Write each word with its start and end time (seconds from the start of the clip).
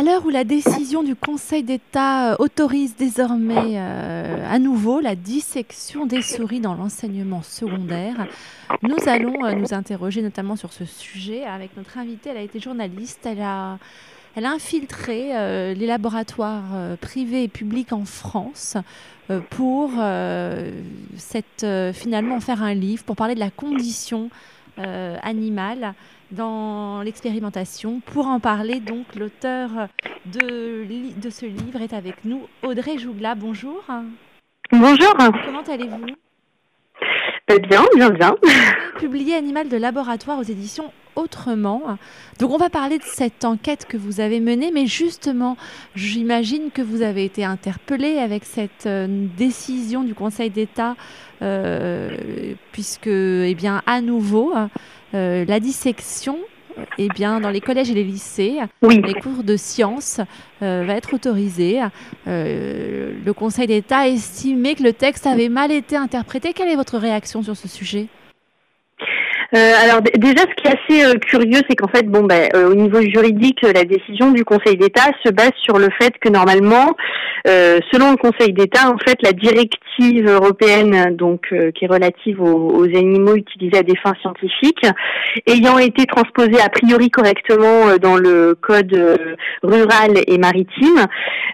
À 0.00 0.02
l'heure 0.02 0.24
où 0.24 0.30
la 0.30 0.44
décision 0.44 1.02
du 1.02 1.14
Conseil 1.14 1.62
d'État 1.62 2.32
euh, 2.32 2.36
autorise 2.38 2.96
désormais 2.96 3.74
euh, 3.74 4.50
à 4.50 4.58
nouveau 4.58 4.98
la 4.98 5.14
dissection 5.14 6.06
des 6.06 6.22
souris 6.22 6.60
dans 6.60 6.72
l'enseignement 6.72 7.42
secondaire, 7.42 8.26
nous 8.82 8.96
allons 9.06 9.44
euh, 9.44 9.52
nous 9.52 9.74
interroger 9.74 10.22
notamment 10.22 10.56
sur 10.56 10.72
ce 10.72 10.86
sujet 10.86 11.44
avec 11.44 11.76
notre 11.76 11.98
invitée. 11.98 12.30
Elle 12.30 12.38
a 12.38 12.42
été 12.42 12.60
journaliste, 12.60 13.26
elle 13.26 13.42
a, 13.42 13.76
infiltré 14.36 15.74
les 15.74 15.86
laboratoires 15.86 16.96
privés 17.02 17.42
et 17.42 17.48
publics 17.48 17.92
en 17.92 18.06
France 18.06 18.78
pour 19.50 19.90
finalement 21.92 22.40
faire 22.40 22.62
un 22.62 22.72
livre, 22.72 23.04
pour 23.04 23.16
parler 23.16 23.34
de 23.34 23.40
la 23.40 23.50
condition 23.50 24.30
animale 24.78 25.92
dans 26.32 27.02
l'expérimentation. 27.02 28.00
Pour 28.00 28.26
en 28.26 28.40
parler, 28.40 28.80
donc, 28.80 29.14
l'auteur 29.16 29.70
de, 30.26 30.84
de 31.20 31.30
ce 31.30 31.46
livre 31.46 31.80
est 31.80 31.92
avec 31.92 32.24
nous, 32.24 32.42
Audrey 32.62 32.98
Jougla. 32.98 33.34
Bonjour. 33.34 33.84
Bonjour. 34.72 35.14
Comment 35.16 35.62
allez-vous? 35.68 36.06
Euh, 37.50 37.58
Bien, 37.58 37.82
bien, 37.96 38.10
bien. 38.10 38.36
Publié 38.98 39.34
Animal 39.34 39.68
de 39.68 39.76
laboratoire 39.76 40.38
aux 40.38 40.44
éditions 40.44 40.92
Autrement. 41.16 41.98
Donc 42.38 42.50
on 42.50 42.56
va 42.56 42.70
parler 42.70 42.98
de 42.98 43.04
cette 43.04 43.44
enquête 43.44 43.86
que 43.86 43.96
vous 43.96 44.20
avez 44.20 44.40
menée, 44.40 44.70
mais 44.72 44.86
justement, 44.86 45.56
j'imagine 45.94 46.70
que 46.72 46.82
vous 46.82 47.02
avez 47.02 47.24
été 47.24 47.44
interpellé 47.44 48.18
avec 48.18 48.44
cette 48.44 48.86
euh, 48.86 49.26
décision 49.36 50.02
du 50.02 50.14
Conseil 50.14 50.50
d'État, 50.50 50.96
euh, 51.42 52.54
puisque, 52.72 53.08
eh 53.08 53.54
bien, 53.54 53.82
à 53.86 54.00
nouveau, 54.00 54.54
euh, 55.14 55.44
la 55.44 55.60
dissection 55.60 56.38
eh 56.98 57.08
bien, 57.08 57.40
dans 57.40 57.50
les 57.50 57.60
collèges 57.60 57.90
et 57.90 57.94
les 57.94 58.04
lycées, 58.04 58.58
les 58.82 59.14
cours 59.14 59.42
de 59.42 59.56
sciences 59.56 60.20
euh, 60.62 60.84
va 60.86 60.94
être 60.94 61.14
autorisé. 61.14 61.80
Euh, 62.26 63.12
le 63.24 63.32
Conseil 63.32 63.66
d'État 63.66 63.98
a 63.98 64.08
estimé 64.08 64.74
que 64.74 64.82
le 64.82 64.92
texte 64.92 65.26
avait 65.26 65.48
mal 65.48 65.72
été 65.72 65.96
interprété. 65.96 66.52
Quelle 66.52 66.68
est 66.68 66.76
votre 66.76 66.98
réaction 66.98 67.42
sur 67.42 67.56
ce 67.56 67.68
sujet? 67.68 68.06
Euh, 69.54 69.72
alors 69.82 70.00
déjà, 70.02 70.42
ce 70.42 70.54
qui 70.54 70.68
est 70.68 70.78
assez 70.78 71.04
euh, 71.04 71.18
curieux, 71.18 71.60
c'est 71.68 71.74
qu'en 71.74 71.88
fait, 71.88 72.06
bon, 72.06 72.22
ben, 72.22 72.48
euh, 72.54 72.70
au 72.70 72.74
niveau 72.74 73.00
juridique, 73.00 73.62
la 73.62 73.84
décision 73.84 74.30
du 74.30 74.44
Conseil 74.44 74.76
d'État 74.76 75.10
se 75.24 75.32
base 75.32 75.52
sur 75.62 75.78
le 75.78 75.88
fait 76.00 76.12
que 76.20 76.28
normalement, 76.28 76.94
selon 77.44 78.10
le 78.10 78.16
Conseil 78.16 78.52
d'État, 78.52 78.90
en 78.90 78.98
fait, 78.98 79.16
la 79.22 79.32
directive 79.32 80.28
européenne, 80.28 81.16
donc 81.16 81.54
qui 81.74 81.84
est 81.84 81.88
relative 81.88 82.40
aux, 82.40 82.84
animaux 82.84 83.34
utilisés 83.34 83.78
à 83.78 83.82
des 83.82 83.96
fins 83.96 84.12
scientifiques, 84.20 84.86
ayant 85.46 85.78
été 85.78 86.04
transposée 86.06 86.60
a 86.60 86.68
priori 86.68 87.10
correctement 87.10 87.96
dans 88.00 88.16
le 88.16 88.56
code 88.60 88.94
rural 89.62 90.12
et 90.26 90.38
maritime, 90.38 91.06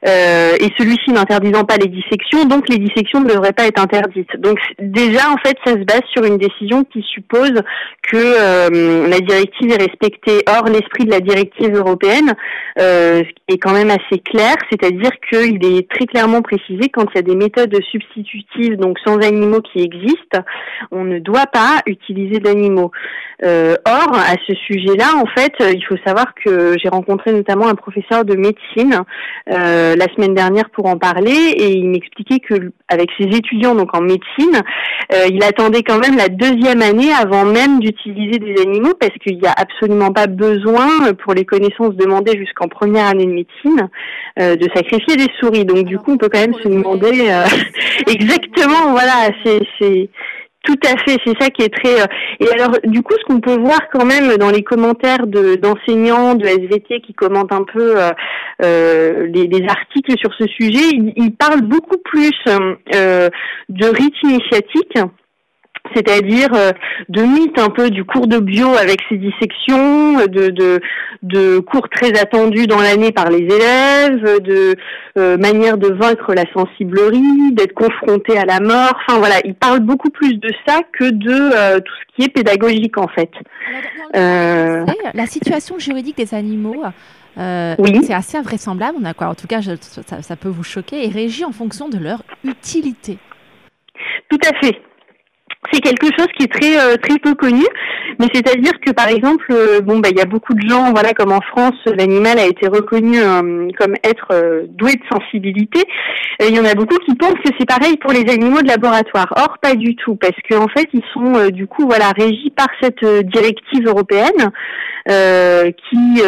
et 0.04 0.72
celui-ci 0.76 1.12
n'interdisant 1.12 1.64
pas 1.64 1.76
les 1.76 1.88
dissections, 1.88 2.46
donc 2.46 2.68
les 2.68 2.78
dissections 2.78 3.20
ne 3.20 3.28
devraient 3.28 3.52
pas 3.52 3.66
être 3.66 3.80
interdites. 3.80 4.36
Donc 4.38 4.58
déjà, 4.80 5.30
en 5.30 5.36
fait, 5.38 5.56
ça 5.64 5.72
se 5.72 5.84
base 5.84 6.02
sur 6.12 6.24
une 6.24 6.38
décision 6.38 6.84
qui 6.84 7.02
suppose 7.02 7.62
que 8.06 8.16
euh, 8.16 9.08
la 9.08 9.20
directive 9.20 9.72
est 9.72 9.82
respectée. 9.82 10.42
Or, 10.48 10.64
l'esprit 10.66 11.04
de 11.04 11.10
la 11.10 11.20
directive 11.20 11.74
européenne 11.74 12.34
euh, 12.78 13.22
est 13.48 13.58
quand 13.58 13.72
même 13.72 13.90
assez 13.90 14.20
clair, 14.20 14.54
c'est-à-dire 14.70 15.10
qu'il 15.30 15.64
est 15.64 15.88
très 15.90 16.06
clairement 16.06 16.42
précisé 16.42 16.88
quand 16.92 17.06
il 17.12 17.16
y 17.16 17.18
a 17.18 17.22
des 17.22 17.34
méthodes 17.34 17.76
substitutives, 17.90 18.76
donc 18.76 18.98
sans 19.04 19.18
animaux 19.18 19.60
qui 19.60 19.82
existent, 19.82 20.40
on 20.90 21.04
ne 21.04 21.18
doit 21.18 21.46
pas 21.46 21.80
utiliser 21.86 22.38
d'animaux. 22.38 22.90
Euh, 23.44 23.76
or, 23.86 24.14
à 24.14 24.34
ce 24.46 24.54
sujet-là, 24.54 25.16
en 25.16 25.26
fait, 25.26 25.52
il 25.60 25.84
faut 25.86 25.96
savoir 26.06 26.26
que 26.34 26.76
j'ai 26.78 26.88
rencontré 26.88 27.32
notamment 27.32 27.66
un 27.68 27.74
professeur 27.74 28.24
de 28.24 28.34
médecine 28.34 29.02
la 29.46 30.14
semaine 30.14 30.34
dernière 30.34 30.70
pour 30.70 30.86
en 30.86 30.96
parler, 30.96 31.54
et 31.56 31.72
il 31.72 31.88
m'expliquait 31.88 32.40
que 32.40 32.72
avec 32.88 33.10
ses 33.18 33.24
étudiants 33.24 33.74
donc 33.74 33.94
en 33.94 34.00
médecine, 34.00 34.62
il 35.10 35.42
attendait 35.44 35.82
quand 35.82 35.98
même 35.98 36.16
la 36.16 36.28
deuxième 36.28 36.82
année 36.82 37.12
avant 37.12 37.44
même 37.44 37.75
d'utiliser 37.78 38.38
des 38.38 38.60
animaux 38.62 38.94
parce 38.98 39.12
qu'il 39.22 39.38
n'y 39.38 39.46
a 39.46 39.54
absolument 39.56 40.12
pas 40.12 40.26
besoin 40.26 40.88
pour 41.24 41.34
les 41.34 41.44
connaissances 41.44 41.94
demandées 41.96 42.38
jusqu'en 42.38 42.68
première 42.68 43.06
année 43.06 43.26
de 43.26 43.32
médecine 43.32 43.88
de 44.38 44.68
sacrifier 44.74 45.16
des 45.16 45.28
souris. 45.40 45.64
Donc 45.64 45.84
du 45.84 45.98
coup, 45.98 46.12
on 46.12 46.16
peut 46.16 46.28
quand 46.30 46.40
même 46.40 46.54
se 46.54 46.68
demander 46.68 47.10
exactement, 48.06 48.92
voilà, 48.92 49.30
c'est 49.44 50.08
tout 50.66 50.78
à 50.84 50.98
fait, 51.04 51.18
c'est 51.24 51.40
ça 51.40 51.48
qui 51.50 51.62
est 51.62 51.72
très. 51.72 52.02
Euh, 52.02 52.06
et 52.40 52.48
alors, 52.52 52.76
du 52.84 53.02
coup, 53.02 53.14
ce 53.18 53.24
qu'on 53.24 53.40
peut 53.40 53.56
voir 53.56 53.78
quand 53.92 54.04
même 54.04 54.36
dans 54.36 54.50
les 54.50 54.62
commentaires 54.62 55.26
d'enseignants 55.26 56.34
de, 56.34 56.44
SVT 56.44 57.00
qui 57.00 57.14
commentent 57.14 57.52
un 57.52 57.64
peu 57.64 58.00
euh, 58.00 58.10
euh 58.62 59.26
les, 59.28 59.66
articles 59.68 60.18
sur 60.18 60.32
ce 60.38 60.46
sujet, 60.46 60.90
ils, 60.92 61.34
parlent 61.34 61.62
beaucoup 61.62 61.98
plus 62.04 62.34
euh, 62.48 63.28
de 63.68 63.86
rites 63.86 64.22
initiatiques 64.22 64.98
c'est-à-dire 65.94 66.48
euh, 66.54 66.72
de 67.08 67.22
mythes 67.22 67.58
un 67.58 67.70
peu 67.70 67.90
du 67.90 68.04
cours 68.04 68.26
de 68.26 68.38
bio 68.38 68.68
avec 68.74 69.00
ses 69.08 69.16
dissections, 69.16 70.26
de, 70.26 70.48
de, 70.48 70.80
de 71.22 71.58
cours 71.58 71.88
très 71.88 72.18
attendus 72.18 72.66
dans 72.66 72.80
l'année 72.80 73.12
par 73.12 73.30
les 73.30 73.44
élèves, 73.44 74.42
de 74.42 74.74
euh, 75.18 75.36
manière 75.36 75.78
de 75.78 75.88
vaincre 75.88 76.34
la 76.34 76.44
sensiblerie, 76.52 77.52
d'être 77.52 77.74
confronté 77.74 78.36
à 78.38 78.44
la 78.44 78.60
mort. 78.60 78.98
Enfin 79.06 79.18
voilà, 79.18 79.36
il 79.44 79.54
parle 79.54 79.80
beaucoup 79.80 80.10
plus 80.10 80.34
de 80.38 80.50
ça 80.66 80.80
que 80.92 81.10
de 81.10 81.30
euh, 81.30 81.80
tout 81.80 81.92
ce 81.94 82.16
qui 82.16 82.28
est 82.28 82.32
pédagogique 82.32 82.98
en 82.98 83.08
fait. 83.08 83.30
La 84.14 85.26
situation 85.26 85.78
juridique 85.78 86.16
des 86.16 86.34
animaux. 86.34 86.82
oui. 87.36 88.00
C'est 88.02 88.14
assez 88.14 88.38
invraisemblable. 88.38 88.96
On 89.00 89.04
a 89.04 89.14
quoi 89.14 89.28
En 89.28 89.34
tout 89.34 89.46
cas, 89.46 89.60
ça, 89.62 90.22
ça 90.22 90.36
peut 90.36 90.48
vous 90.48 90.64
choquer. 90.64 91.06
Et 91.06 91.08
régie 91.08 91.44
en 91.44 91.52
fonction 91.52 91.88
de 91.88 91.98
leur 91.98 92.22
utilité. 92.44 93.18
Tout 94.28 94.38
à 94.44 94.58
fait 94.58 94.80
c'est 95.72 95.80
quelque 95.80 96.06
chose 96.18 96.28
qui 96.38 96.44
est 96.44 96.52
très 96.52 96.78
euh, 96.78 96.96
très 96.96 97.18
peu 97.18 97.34
connu, 97.34 97.64
mais 98.18 98.26
c'est-à-dire 98.32 98.72
que 98.84 98.92
par 98.92 99.08
exemple, 99.08 99.46
euh, 99.50 99.80
bon 99.80 99.98
bah 99.98 100.08
il 100.10 100.18
y 100.18 100.20
a 100.20 100.26
beaucoup 100.26 100.54
de 100.54 100.68
gens, 100.68 100.92
voilà, 100.92 101.12
comme 101.12 101.32
en 101.32 101.40
France, 101.40 101.74
l'animal 101.86 102.38
a 102.38 102.46
été 102.46 102.68
reconnu 102.68 103.18
euh, 103.18 103.68
comme 103.78 103.94
être 104.04 104.66
doué 104.68 104.94
de 104.94 105.02
sensibilité. 105.10 105.82
Il 106.40 106.54
y 106.54 106.60
en 106.60 106.64
a 106.64 106.74
beaucoup 106.74 106.98
qui 106.98 107.14
pensent 107.14 107.40
que 107.44 107.50
c'est 107.58 107.68
pareil 107.68 107.96
pour 107.96 108.12
les 108.12 108.30
animaux 108.30 108.60
de 108.60 108.68
laboratoire. 108.68 109.32
Or, 109.36 109.56
pas 109.60 109.74
du 109.74 109.96
tout, 109.96 110.16
parce 110.16 110.36
qu'en 110.48 110.68
fait, 110.68 110.88
ils 110.92 111.04
sont 111.14 111.48
du 111.48 111.66
coup 111.66 111.86
voilà 111.86 112.10
régis 112.10 112.50
par 112.56 112.68
cette 112.80 113.04
directive 113.04 113.86
européenne 113.86 114.50
qui 115.06 116.22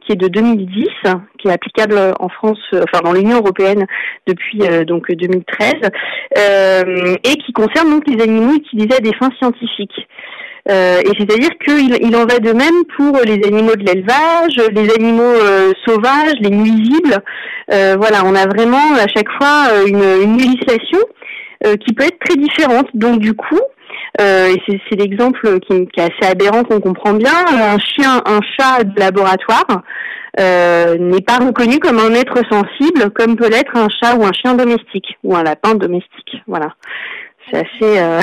qui 0.00 0.12
est 0.12 0.16
de 0.16 0.28
2010, 0.28 0.88
qui 1.38 1.48
est 1.48 1.52
applicable 1.52 1.98
en 2.20 2.28
France, 2.28 2.58
enfin 2.72 3.02
dans 3.02 3.12
l'Union 3.12 3.38
européenne 3.38 3.86
depuis 4.26 4.58
donc 4.86 5.10
2013, 5.10 5.72
et 6.36 7.36
qui 7.36 7.52
concerne 7.52 7.90
donc 7.90 8.04
les 8.06 8.22
animaux 8.22 8.54
utilisés 8.54 8.96
à 8.96 9.00
des 9.00 9.14
fins 9.14 9.30
scientifiques. 9.38 10.06
Euh, 10.70 11.00
et 11.00 11.10
c'est-à-dire 11.18 11.50
qu'il 11.62 11.98
il 12.00 12.16
en 12.16 12.24
va 12.24 12.38
de 12.38 12.52
même 12.52 12.84
pour 12.96 13.20
les 13.24 13.46
animaux 13.46 13.76
de 13.76 13.84
l'élevage, 13.84 14.56
les 14.72 14.90
animaux 14.94 15.22
euh, 15.22 15.72
sauvages, 15.86 16.36
les 16.40 16.50
nuisibles. 16.50 17.18
Euh, 17.72 17.96
voilà, 17.98 18.24
on 18.24 18.34
a 18.34 18.46
vraiment 18.46 18.94
à 18.94 19.06
chaque 19.14 19.30
fois 19.38 19.86
une, 19.86 20.02
une 20.22 20.38
législation 20.38 21.00
qui 21.80 21.94
peut 21.94 22.04
être 22.04 22.18
très 22.18 22.36
différente. 22.36 22.88
Donc 22.92 23.20
du 23.20 23.32
coup, 23.32 23.60
et 24.18 24.62
c'est 24.68 24.96
l'exemple 24.96 25.60
qui, 25.60 25.86
qui, 25.86 26.00
est 26.00 26.02
assez 26.02 26.30
aberrant 26.30 26.62
qu'on 26.62 26.80
comprend 26.80 27.14
bien, 27.14 27.32
un 27.48 27.78
chien, 27.78 28.22
un 28.24 28.40
chat 28.56 28.84
de 28.84 28.98
laboratoire 28.98 29.82
n'est 30.38 31.22
pas 31.22 31.38
reconnu 31.38 31.78
comme 31.78 31.98
un 31.98 32.14
être 32.14 32.38
sensible, 32.50 33.10
comme 33.10 33.36
peut 33.36 33.48
l'être 33.48 33.76
un 33.76 33.88
chat 33.88 34.16
ou 34.16 34.24
un 34.24 34.32
chien 34.32 34.54
domestique 34.54 35.18
ou 35.24 35.34
un 35.34 35.42
lapin 35.42 35.74
domestique. 35.74 36.36
Voilà. 36.46 36.74
C'est 37.50 37.58
assez, 37.58 37.98
euh... 37.98 38.20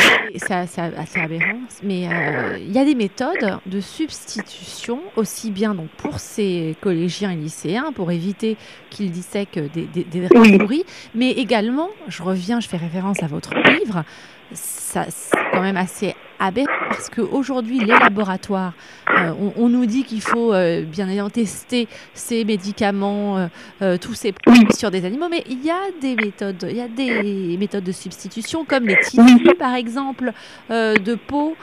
assez, 0.50 1.20
aberrant. 1.20 1.60
Mais 1.84 2.08
euh, 2.08 2.58
il 2.60 2.72
y 2.72 2.80
a 2.80 2.86
des 2.86 2.96
méthodes 2.96 3.60
de 3.66 3.80
substitution, 3.80 5.00
aussi 5.16 5.52
bien 5.52 5.76
donc 5.76 5.90
pour 5.98 6.20
ces 6.20 6.76
collégiens 6.82 7.32
et 7.32 7.36
lycéens, 7.36 7.92
pour 7.94 8.12
éviter 8.12 8.58
qu'ils 8.90 9.12
dissèquent 9.12 9.60
des, 9.74 9.84
des, 9.84 10.04
des 10.04 10.28
souris, 10.28 10.86
mais 11.14 11.32
également, 11.32 11.90
je 12.08 12.24
reviens, 12.24 12.60
je 12.60 12.68
fais 12.68 12.78
référence 12.78 13.22
à 13.22 13.28
votre 13.28 13.54
livre, 13.56 14.04
ça, 14.54 15.06
c'est 15.10 15.38
quand 15.52 15.62
même 15.62 15.78
assez 15.78 16.16
aberrant 16.40 16.68
parce 16.90 17.10
qu'aujourd'hui, 17.10 17.80
les 17.80 17.98
laboratoires, 17.98 18.74
euh, 19.10 19.32
on, 19.56 19.70
nous 19.70 19.86
dit 19.86 20.04
qu'il 20.04 20.22
faut 20.22 20.54
euh, 20.54 20.84
bien 20.84 21.08
évidemment 21.08 21.30
tester 21.30 21.88
ces 22.14 22.44
médicaments, 22.44 23.48
euh, 23.82 23.98
tous 23.98 24.14
ces 24.14 24.32
produits 24.32 24.74
sur 24.74 24.92
des 24.92 25.06
animaux, 25.06 25.28
mais 25.30 25.44
il 25.50 25.64
y 25.64 25.70
a 25.70 25.80
des 26.02 26.16
méthodes, 26.16 26.68
il 26.70 26.76
y 26.76 26.82
a 26.82 26.88
des 26.88 27.56
méthodes 27.58 27.84
de 27.84 27.92
substitution 27.92 28.66
comme 28.66 28.88
les 28.88 28.98
tissus, 28.98 29.56
par 29.58 29.76
exemple, 29.76 30.34
de 30.70 31.16
peau, 31.16 31.56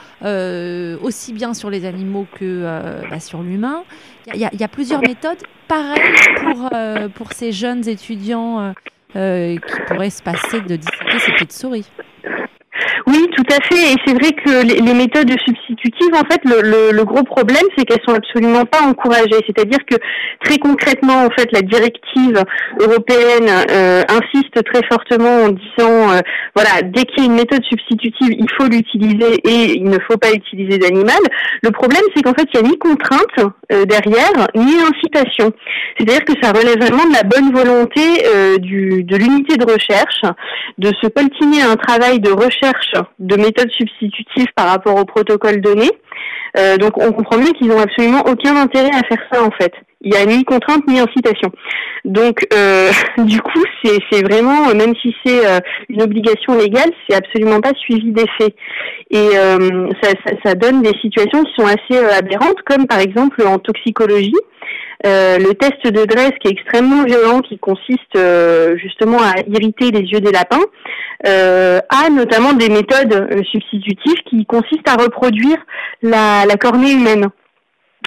aussi 1.03 1.33
bien 1.33 1.55
sur 1.55 1.71
les 1.71 1.85
animaux 1.85 2.27
que 2.39 2.63
bah, 3.11 3.21
sur 3.21 3.43
l'humain. 3.43 3.83
Il 4.35 4.41
y, 4.41 4.65
a 4.65 4.69
plusieurs 4.69 5.01
méthodes. 5.01 5.39
Pareil 5.69 6.01
pour, 6.37 6.71
pour 7.15 7.33
ces 7.33 7.53
jeunes 7.53 7.87
étudiants 7.89 8.73
qui 9.13 9.81
pourraient 9.87 10.11
se 10.11 10.23
passer 10.23 10.61
de 10.61 10.77
disséquer 10.77 11.19
ces 11.19 11.33
petites 11.33 11.53
souris. 11.53 11.87
Oui, 13.09 13.27
tout 13.35 13.45
à 13.51 13.65
fait. 13.65 13.93
Et 13.93 13.97
c'est 14.05 14.13
vrai 14.13 14.33
que 14.33 14.67
les, 14.67 14.93
méthodes 14.93 15.31
substitutives, 15.31 16.13
en 16.13 16.29
fait, 16.31 16.43
le, 16.45 17.03
gros 17.05 17.23
problème, 17.23 17.65
c'est 17.77 17.87
qu'elles 17.87 18.05
sont 18.07 18.15
absolument 18.15 18.67
pas 18.67 18.83
encouragées. 18.83 19.41
C'est-à-dire 19.47 19.79
que 19.91 19.97
très 20.45 20.59
concrètement, 20.59 21.25
en 21.25 21.31
fait, 21.31 21.51
la 21.53 21.63
directive 21.63 22.45
européenne 22.79 23.49
euh, 23.71 24.03
insiste 24.11 24.63
très 24.63 24.87
fortement 24.91 25.45
en 25.45 25.49
disant, 25.49 26.13
euh, 26.13 26.21
voilà, 26.55 26.83
dès 26.83 27.05
qu'il 27.05 27.21
y 27.21 27.23
a 27.23 27.31
une 27.31 27.37
méthode 27.37 27.65
substitutive, 27.65 28.29
il 28.29 28.51
faut 28.59 28.69
l'utiliser 28.69 29.41
et 29.43 29.77
il 29.77 29.85
ne 29.85 29.99
faut 30.07 30.19
pas 30.19 30.33
utiliser 30.33 30.77
d'animal. 30.77 31.23
Le 31.63 31.71
problème, 31.71 32.03
c'est 32.15 32.23
qu'en 32.23 32.35
fait, 32.35 32.47
il 32.53 32.61
n'y 32.61 32.67
a 32.67 32.71
ni 32.71 32.79
contrainte 32.79 33.53
euh, 33.73 33.87
derrière, 33.87 34.49
ni 34.55 34.75
incitation. 34.83 35.51
C'est-à-dire 35.97 36.27
que 36.27 36.35
ça 36.43 36.53
relève 36.53 36.79
vraiment 36.79 37.07
de 37.07 37.15
la 37.15 37.23
bonne 37.23 37.53
volonté 37.53 38.01
de 38.59 39.17
l'unité 39.17 39.57
de 39.57 39.65
recherche, 39.65 40.23
de 40.77 40.89
se 41.01 41.09
coltiner 41.09 41.63
un 41.63 41.77
travail 41.77 42.21
de 42.21 42.31
recherche 42.31 42.98
de 43.19 43.37
méthodes 43.37 43.71
substitutives 43.71 44.49
par 44.55 44.69
rapport 44.69 44.97
au 44.97 45.05
protocole 45.05 45.61
donné. 45.61 45.91
Euh, 46.57 46.77
donc 46.77 46.97
on 46.97 47.13
comprend 47.13 47.39
bien 47.39 47.53
qu'ils 47.53 47.69
n'ont 47.69 47.81
absolument 47.81 48.23
aucun 48.27 48.57
intérêt 48.57 48.91
à 48.93 49.07
faire 49.07 49.23
ça 49.31 49.43
en 49.43 49.51
fait. 49.51 49.73
Il 50.01 50.13
n'y 50.13 50.17
a 50.17 50.25
ni 50.25 50.45
contrainte 50.45 50.87
ni 50.87 50.99
incitation. 50.99 51.51
Donc 52.05 52.47
euh, 52.55 52.91
du 53.19 53.41
coup 53.41 53.63
c'est 53.83 54.23
vraiment 54.23 54.75
même 54.75 54.95
si 55.03 55.15
c'est 55.25 55.47
euh, 55.47 55.59
une 55.89 56.03
obligation 56.03 56.57
légale, 56.57 56.91
c'est 57.09 57.17
absolument 57.17 57.61
pas 57.61 57.73
suivi 57.79 58.13
d'effet. 58.13 58.55
Et 59.11 59.31
ça, 60.03 60.11
ça, 60.45 60.55
donne 60.55 60.83
des 60.83 60.93
situations 61.01 61.43
qui 61.43 61.53
sont 61.57 61.67
assez 61.67 61.99
aberrantes, 62.15 62.61
comme 62.67 62.87
par 62.87 63.01
exemple 63.01 63.43
en 63.47 63.59
toxicologie. 63.59 64.35
Euh, 65.07 65.39
le 65.39 65.55
test 65.55 65.87
de 65.87 66.05
Dress 66.05 66.33
qui 66.41 66.49
est 66.49 66.53
extrêmement 66.53 67.05
violent, 67.05 67.41
qui 67.41 67.59
consiste 67.59 68.17
euh, 68.17 68.77
justement 68.79 69.19
à 69.19 69.41
irriter 69.47 69.91
les 69.93 70.01
yeux 70.01 70.21
des 70.21 70.33
lapins, 70.33 70.65
euh, 71.27 71.81
a 71.89 72.11
notamment 72.11 72.53
des 72.53 72.69
méthodes 72.69 73.29
substitutives 73.51 74.23
qui 74.29 74.45
consistent 74.47 74.89
à 74.89 75.01
reproduire 75.01 75.59
la, 76.03 76.45
la 76.47 76.57
cornée 76.57 76.93
humaine. 76.93 77.29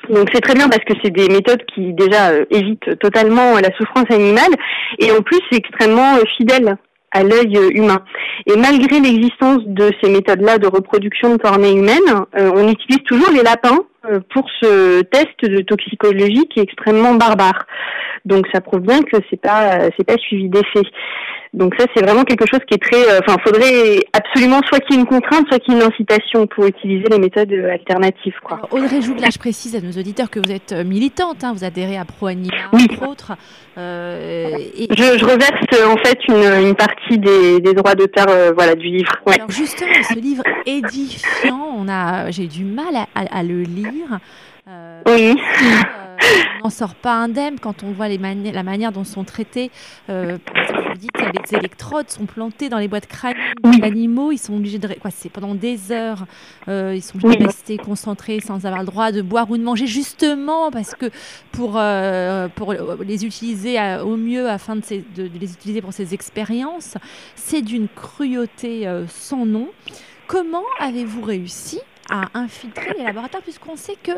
Donc 0.09 0.29
c'est 0.33 0.41
très 0.41 0.55
bien 0.55 0.67
parce 0.67 0.83
que 0.83 0.93
c'est 1.01 1.11
des 1.11 1.29
méthodes 1.29 1.63
qui 1.73 1.93
déjà 1.93 2.33
évitent 2.49 2.97
totalement 2.99 3.53
la 3.55 3.71
souffrance 3.77 4.09
animale 4.09 4.51
et 4.99 5.11
en 5.11 5.21
plus 5.21 5.39
c'est 5.49 5.59
extrêmement 5.59 6.15
fidèle 6.37 6.75
à 7.11 7.23
l'œil 7.23 7.57
humain. 7.73 8.03
Et 8.47 8.55
malgré 8.55 8.99
l'existence 8.99 9.59
de 9.65 9.91
ces 10.01 10.09
méthodes-là 10.09 10.57
de 10.57 10.67
reproduction 10.67 11.35
de 11.35 11.37
cornée 11.37 11.73
humaine, 11.73 12.25
on 12.33 12.67
utilise 12.67 13.03
toujours 13.05 13.31
les 13.31 13.43
lapins 13.43 13.77
euh, 13.77 13.90
pour 14.29 14.49
ce 14.61 15.01
test 15.01 15.43
de 15.43 15.61
toxicologie 15.61 16.47
qui 16.47 16.59
est 16.59 16.63
extrêmement 16.63 17.15
barbare. 17.15 17.65
Donc 18.25 18.47
ça 18.53 18.61
prouve 18.61 18.81
bien 18.81 19.01
que 19.01 19.17
c'est 19.29 19.41
pas 19.41 19.89
c'est 19.97 20.05
pas 20.05 20.17
suivi 20.17 20.49
d'effet. 20.49 20.83
Donc 21.53 21.75
ça 21.77 21.85
c'est 21.93 22.01
vraiment 22.01 22.23
quelque 22.23 22.45
chose 22.49 22.61
qui 22.65 22.75
est 22.75 22.81
très 22.81 23.09
euh, 23.09 23.19
enfin 23.19 23.37
faudrait 23.43 23.99
absolument 24.13 24.61
soit 24.67 24.79
qu'il 24.79 24.95
y 24.95 24.97
ait 24.97 25.01
une 25.01 25.07
contrainte 25.07 25.45
soit 25.49 25.59
qu'il 25.59 25.73
y 25.73 25.77
ait 25.77 25.81
une 25.81 25.87
incitation 25.87 26.47
pour 26.47 26.65
utiliser 26.65 27.09
les 27.09 27.19
méthodes 27.19 27.51
euh, 27.51 27.73
alternatives 27.73 28.35
quoi. 28.41 28.61
Audrey 28.71 29.01
Jougla, 29.01 29.27
je 29.29 29.37
précise 29.37 29.75
à 29.75 29.81
nos 29.81 29.91
auditeurs 29.91 30.29
que 30.29 30.39
vous 30.39 30.49
êtes 30.49 30.71
militante 30.71 31.43
hein, 31.43 31.51
vous 31.53 31.65
adhérez 31.65 31.97
à 31.97 32.05
Pro 32.05 32.27
Anima 32.27 32.53
entre 32.71 33.07
autres. 33.07 33.33
et... 33.77 34.87
je, 34.91 35.17
je, 35.17 35.25
reverse 35.25 35.65
en 35.85 35.97
fait 35.97 36.19
une, 36.29 36.67
une 36.67 36.75
partie 36.75 37.17
des, 37.17 37.59
des 37.59 37.73
droits 37.73 37.95
d'auteur 37.95 38.53
voilà 38.55 38.75
du 38.75 38.87
livre. 38.87 39.11
Ouais. 39.27 39.35
Alors 39.35 39.51
justement 39.51 39.91
ce 40.03 40.17
livre 40.17 40.43
édifiant, 40.65 41.67
on 41.77 41.89
a 41.89 42.31
j'ai 42.31 42.47
du 42.47 42.63
mal 42.63 42.95
à, 42.95 43.19
à 43.29 43.43
le 43.43 43.63
lire 43.63 44.19
euh, 44.67 45.01
oui. 45.07 45.35
Euh, 45.61 46.10
on 46.59 46.65
n'en 46.65 46.69
sort 46.69 46.95
pas 46.95 47.13
indemne 47.13 47.59
quand 47.59 47.83
on 47.83 47.91
voit 47.91 48.07
les 48.07 48.17
la 48.17 48.63
manière 48.63 48.91
dont 48.91 49.03
sont 49.03 49.23
traités. 49.23 49.71
Euh, 50.09 50.37
vous 50.47 50.97
dites 50.97 51.11
que 51.11 51.23
les 51.23 51.57
électrodes 51.57 52.09
sont 52.09 52.25
plantées 52.25 52.69
dans 52.69 52.77
les 52.77 52.87
boîtes 52.87 53.07
crâniennes 53.07 53.53
des 53.63 53.83
animaux. 53.83 54.31
Ils 54.31 54.37
sont 54.37 54.55
obligés 54.55 54.79
de. 54.79 54.87
Quoi, 54.99 55.11
c'est 55.11 55.29
pendant 55.29 55.55
des 55.55 55.91
heures. 55.91 56.25
ils 56.67 57.01
sont 57.01 57.17
obligés 57.17 57.39
de 57.39 57.45
rester 57.45 57.77
concentrés 57.77 58.39
sans 58.39 58.65
avoir 58.65 58.81
le 58.81 58.85
droit 58.85 59.11
de 59.11 59.21
boire 59.21 59.49
ou 59.49 59.57
de 59.57 59.63
manger, 59.63 59.87
justement 59.87 60.71
parce 60.71 60.95
que 60.95 61.09
pour, 61.51 61.81
pour 62.55 62.73
les 63.03 63.25
utiliser 63.25 63.79
au 64.03 64.17
mieux 64.17 64.49
afin 64.49 64.75
de, 64.75 64.81
de, 65.15 65.29
les 65.39 65.53
utiliser 65.53 65.81
pour 65.81 65.93
ces 65.93 66.13
expériences, 66.13 66.97
c'est 67.35 67.61
d'une 67.61 67.87
cruauté 67.87 68.87
sans 69.07 69.45
nom. 69.45 69.69
Comment 70.27 70.63
avez-vous 70.79 71.21
réussi 71.21 71.79
à 72.11 72.37
infiltrer 72.37 72.93
les 72.97 73.05
laboratoires 73.05 73.41
puisqu'on 73.41 73.75
sait 73.75 73.97
que 74.03 74.11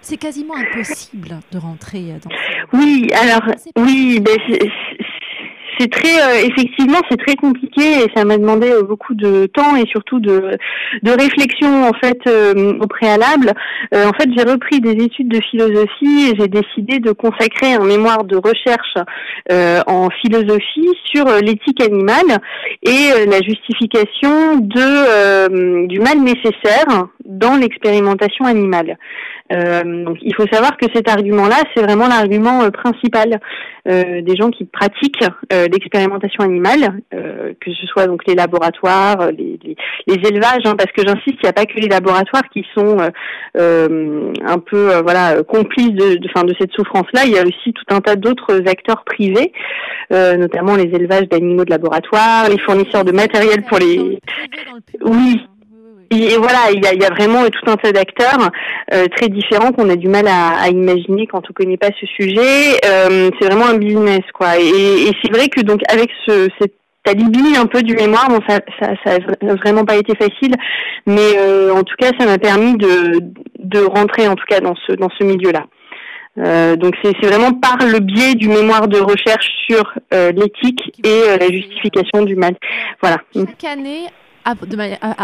c'est 0.00 0.16
quasiment 0.16 0.54
impossible 0.54 1.40
de 1.52 1.58
rentrer 1.58 2.04
dans 2.22 2.30
ces... 2.30 2.76
Oui, 2.76 3.08
alors 3.20 3.42
oui, 3.76 4.20
ben, 4.20 4.38
c'est 5.80 5.90
très 5.90 6.20
euh, 6.20 6.46
effectivement 6.46 6.98
c'est 7.10 7.16
très 7.16 7.36
compliqué 7.36 8.04
et 8.04 8.06
ça 8.14 8.24
m'a 8.24 8.36
demandé 8.36 8.70
euh, 8.70 8.82
beaucoup 8.82 9.14
de 9.14 9.46
temps 9.46 9.76
et 9.76 9.86
surtout 9.86 10.20
de, 10.20 10.58
de 11.02 11.10
réflexion 11.10 11.88
en 11.88 11.92
fait 11.94 12.18
euh, 12.26 12.78
au 12.78 12.86
préalable. 12.86 13.52
en 13.94 14.12
fait 14.12 14.28
j'ai 14.36 14.44
repris 14.44 14.80
des 14.80 14.92
études 15.02 15.28
de 15.28 15.40
philosophie 15.50 16.30
et 16.30 16.34
j'ai 16.38 16.48
décidé 16.48 16.98
de 16.98 17.12
consacrer 17.12 17.72
un 17.74 17.84
mémoire 17.84 18.24
de 18.24 18.36
recherche 18.36 18.94
en 19.86 20.08
philosophie 20.10 20.88
sur 21.04 21.24
l'éthique 21.42 21.82
animale 21.82 22.38
et 22.82 23.26
la 23.26 23.40
justification 23.40 24.56
de 24.56 25.86
du 25.86 26.00
mal 26.00 26.18
nécessaire 26.20 27.08
dans 27.30 27.56
l'expérimentation 27.56 28.44
animale. 28.44 28.96
Euh, 29.52 30.04
donc, 30.04 30.18
il 30.22 30.34
faut 30.34 30.46
savoir 30.50 30.76
que 30.76 30.86
cet 30.94 31.08
argument-là, 31.08 31.56
c'est 31.74 31.82
vraiment 31.82 32.08
l'argument 32.08 32.62
euh, 32.62 32.70
principal 32.70 33.40
euh, 33.88 34.20
des 34.22 34.36
gens 34.36 34.50
qui 34.50 34.64
pratiquent 34.64 35.24
l'expérimentation 35.50 36.44
animale, 36.44 37.00
que 37.10 37.72
ce 37.72 37.86
soit 37.86 38.06
donc 38.06 38.26
les 38.26 38.34
laboratoires, 38.34 39.30
les, 39.32 39.58
les, 40.06 40.28
élevages, 40.28 40.62
hein, 40.64 40.74
parce 40.76 40.92
que 40.92 41.02
j'insiste, 41.06 41.38
il 41.42 41.44
n'y 41.44 41.48
a 41.48 41.52
pas 41.52 41.64
que 41.64 41.78
les 41.78 41.88
laboratoires 41.88 42.48
qui 42.52 42.64
sont 42.74 42.98
un 43.54 44.58
peu 44.58 45.00
voilà 45.02 45.42
complices 45.42 45.92
de, 45.92 46.16
de, 46.16 46.28
fin, 46.28 46.44
de 46.44 46.54
cette 46.58 46.72
souffrance-là. 46.72 47.22
Il 47.24 47.32
y 47.32 47.38
a 47.38 47.42
aussi 47.42 47.72
tout 47.72 47.94
un 47.94 48.00
tas 48.00 48.16
d'autres 48.16 48.62
acteurs 48.66 49.04
privés, 49.04 49.52
notamment 50.10 50.76
les 50.76 50.94
élevages 50.94 51.28
d'animaux 51.28 51.64
de 51.64 51.70
laboratoire, 51.70 52.48
les 52.48 52.58
fournisseurs 52.58 53.04
de 53.04 53.12
matériel 53.12 53.62
pour 53.62 53.78
les. 53.78 54.18
Oui, 55.00 55.40
et, 56.10 56.36
voilà, 56.36 56.70
il 56.72 56.84
y 56.84 56.86
a, 56.86 56.92
il 56.92 57.00
y 57.00 57.04
a 57.04 57.10
vraiment 57.10 57.44
tout 57.48 57.70
un 57.70 57.76
tas 57.76 57.92
d'acteurs 57.92 58.50
euh, 58.92 59.06
très 59.16 59.28
différents 59.28 59.72
qu'on 59.72 59.88
a 59.90 59.96
du 59.96 60.08
mal 60.08 60.26
à, 60.26 60.60
à, 60.60 60.68
imaginer 60.68 61.26
quand 61.26 61.42
on 61.48 61.52
connaît 61.52 61.76
pas 61.76 61.90
ce 62.00 62.06
sujet. 62.06 62.78
Euh, 62.84 63.30
c'est 63.38 63.46
vraiment 63.46 63.66
un 63.66 63.78
business, 63.78 64.22
quoi. 64.34 64.58
Et, 64.58 65.08
et 65.08 65.12
c'est 65.22 65.32
vrai 65.32 65.48
que 65.48 65.60
donc 65.60 65.80
avec 65.88 66.10
ce, 66.26 66.48
cette 66.60 66.74
alibi 67.06 67.56
un 67.56 67.66
peu 67.66 67.82
du 67.82 67.94
mémoire, 67.94 68.28
bon, 68.28 68.40
ça, 68.48 68.60
ça, 68.80 68.92
ça 69.04 69.18
a 69.42 69.54
vraiment 69.54 69.84
pas 69.84 69.96
été 69.96 70.14
facile, 70.16 70.54
mais 71.06 71.38
euh, 71.38 71.72
en 71.72 71.82
tout 71.82 71.94
cas, 71.98 72.10
ça 72.18 72.26
m'a 72.26 72.38
permis 72.38 72.76
de, 72.76 73.20
de 73.58 73.80
rentrer 73.80 74.28
en 74.28 74.34
tout 74.34 74.46
cas 74.48 74.60
dans 74.60 74.74
ce 74.86 74.92
dans 74.92 75.10
ce 75.18 75.24
milieu-là. 75.24 75.66
Euh, 76.38 76.76
donc 76.76 76.94
c'est 77.02 77.26
vraiment 77.26 77.52
par 77.52 77.76
le 77.78 77.98
biais 77.98 78.34
du 78.34 78.48
mémoire 78.48 78.86
de 78.86 78.98
recherche 78.98 79.48
sur 79.68 79.82
euh, 80.14 80.30
l'éthique 80.32 80.92
et 81.04 81.36
la 81.38 81.48
justification 81.48 82.22
du 82.24 82.36
mal. 82.36 82.54
Voilà. 83.02 83.18
Chaque 83.34 83.64
année, 83.64 84.06
à, 84.44 84.54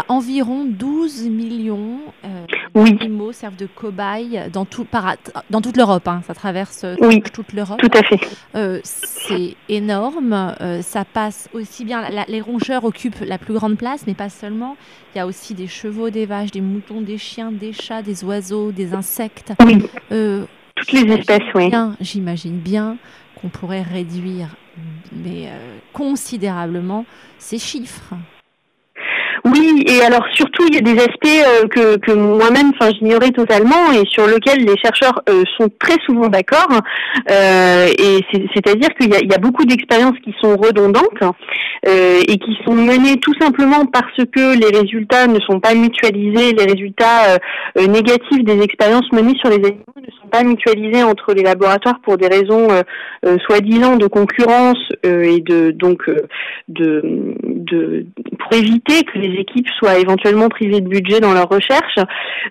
environ 0.09 0.65
12 0.65 1.27
millions 1.29 1.99
euh, 2.25 2.45
d'animaux 2.75 3.31
servent 3.31 3.55
de 3.55 3.67
cobayes 3.67 4.49
dans, 4.51 4.65
tout, 4.65 4.85
dans 5.49 5.61
toute 5.61 5.77
l'Europe. 5.77 6.07
Hein. 6.07 6.21
ça 6.25 6.33
traverse 6.33 6.83
euh, 6.83 6.95
toute 7.33 7.53
l'Europe. 7.53 7.79
Tout 7.79 7.89
à 7.93 8.03
fait. 8.03 8.19
Euh, 8.55 8.79
c'est 8.83 9.55
énorme. 9.69 10.55
ça 10.81 11.05
passe 11.05 11.49
aussi 11.53 11.85
bien. 11.85 12.03
les 12.27 12.41
rongeurs 12.41 12.83
occupent 12.83 13.21
la 13.21 13.37
plus 13.37 13.53
grande 13.53 13.77
place, 13.77 14.05
mais 14.07 14.13
pas 14.13 14.29
seulement. 14.29 14.77
Il 15.13 15.17
y 15.17 15.21
a 15.21 15.27
aussi 15.27 15.53
des 15.53 15.67
chevaux, 15.67 16.09
des 16.09 16.25
vaches, 16.25 16.51
des 16.51 16.61
moutons, 16.61 17.01
des 17.01 17.17
chiens, 17.17 17.51
des 17.51 17.73
chats, 17.73 18.01
des 18.01 18.23
oiseaux, 18.23 18.71
des 18.71 18.93
insectes. 18.93 19.53
Oui. 19.65 19.83
Toutes 20.75 20.91
les 20.91 21.11
espèces, 21.13 21.41
oui. 21.55 21.71
J'imagine 21.99 22.59
bien 22.59 22.97
qu'on 23.35 23.49
pourrait 23.49 23.81
réduire 23.81 24.49
mais, 25.11 25.49
considérablement 25.91 27.05
ces 27.39 27.57
chiffres. 27.57 28.13
Oui, 29.51 29.83
et 29.87 30.01
alors 30.01 30.25
surtout 30.31 30.65
il 30.67 30.75
y 30.75 30.77
a 30.77 30.81
des 30.81 30.99
aspects 30.99 31.25
euh, 31.25 31.67
que, 31.67 31.97
que 31.97 32.11
moi-même, 32.11 32.71
enfin, 32.79 32.91
j'ignorais 32.91 33.29
totalement 33.31 33.91
et 33.93 34.05
sur 34.07 34.27
lesquels 34.27 34.65
les 34.65 34.77
chercheurs 34.77 35.21
euh, 35.29 35.43
sont 35.57 35.69
très 35.79 35.97
souvent 36.05 36.27
d'accord. 36.27 36.67
Euh, 37.29 37.87
et 37.97 38.19
c'est-à-dire 38.55 38.89
qu'il 38.99 39.09
y, 39.09 39.33
a, 39.33 39.37
beaucoup 39.37 39.65
d'expériences 39.65 40.17
qui 40.23 40.33
sont 40.41 40.55
redondantes 40.55 41.23
et 41.85 42.37
qui 42.37 42.57
sont 42.65 42.73
menées 42.73 43.17
tout 43.17 43.33
simplement 43.39 43.85
parce 43.85 44.17
que 44.17 44.57
les 44.57 44.77
résultats 44.77 45.27
ne 45.27 45.39
sont 45.41 45.59
pas 45.59 45.73
mutualisés, 45.73 46.53
les 46.53 46.65
résultats 46.65 47.37
négatifs 47.77 48.43
des 48.43 48.61
expériences 48.61 49.09
menées 49.13 49.37
sur 49.37 49.49
les 49.49 49.63
animaux 49.63 49.83
ne 49.95 50.11
sont 50.19 50.27
pas 50.29 50.43
mutualisés 50.43 51.03
entre 51.03 51.33
les 51.33 51.43
laboratoires 51.43 51.99
pour 52.03 52.17
des 52.17 52.27
raisons 52.27 52.67
soi-disant 53.45 53.95
de 53.95 54.07
concurrence 54.07 54.79
et 55.03 55.39
de 55.39 55.71
donc 55.71 56.09
de, 56.67 57.01
de 57.43 58.05
pour 58.47 58.57
éviter 58.57 59.03
que 59.03 59.17
les 59.17 59.39
équipes 59.39 59.67
soient 59.77 59.97
éventuellement 59.97 60.49
privées 60.49 60.81
de 60.81 60.87
budget 60.87 61.19
dans 61.19 61.33
leur 61.33 61.49
recherche. 61.49 61.95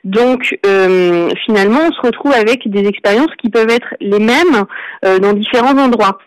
Donc 0.05 0.59
euh, 0.67 1.31
finalement, 1.45 1.81
on 1.89 1.93
se 1.93 2.01
retrouve 2.01 2.33
avec 2.33 2.69
des 2.69 2.87
expériences 2.87 3.35
qui 3.39 3.51
peuvent 3.51 3.71
être 3.71 3.95
les 4.01 4.19
mêmes 4.19 4.65
euh, 5.05 5.19
dans 5.19 5.33
différents 5.33 5.77
endroits. 5.79 6.19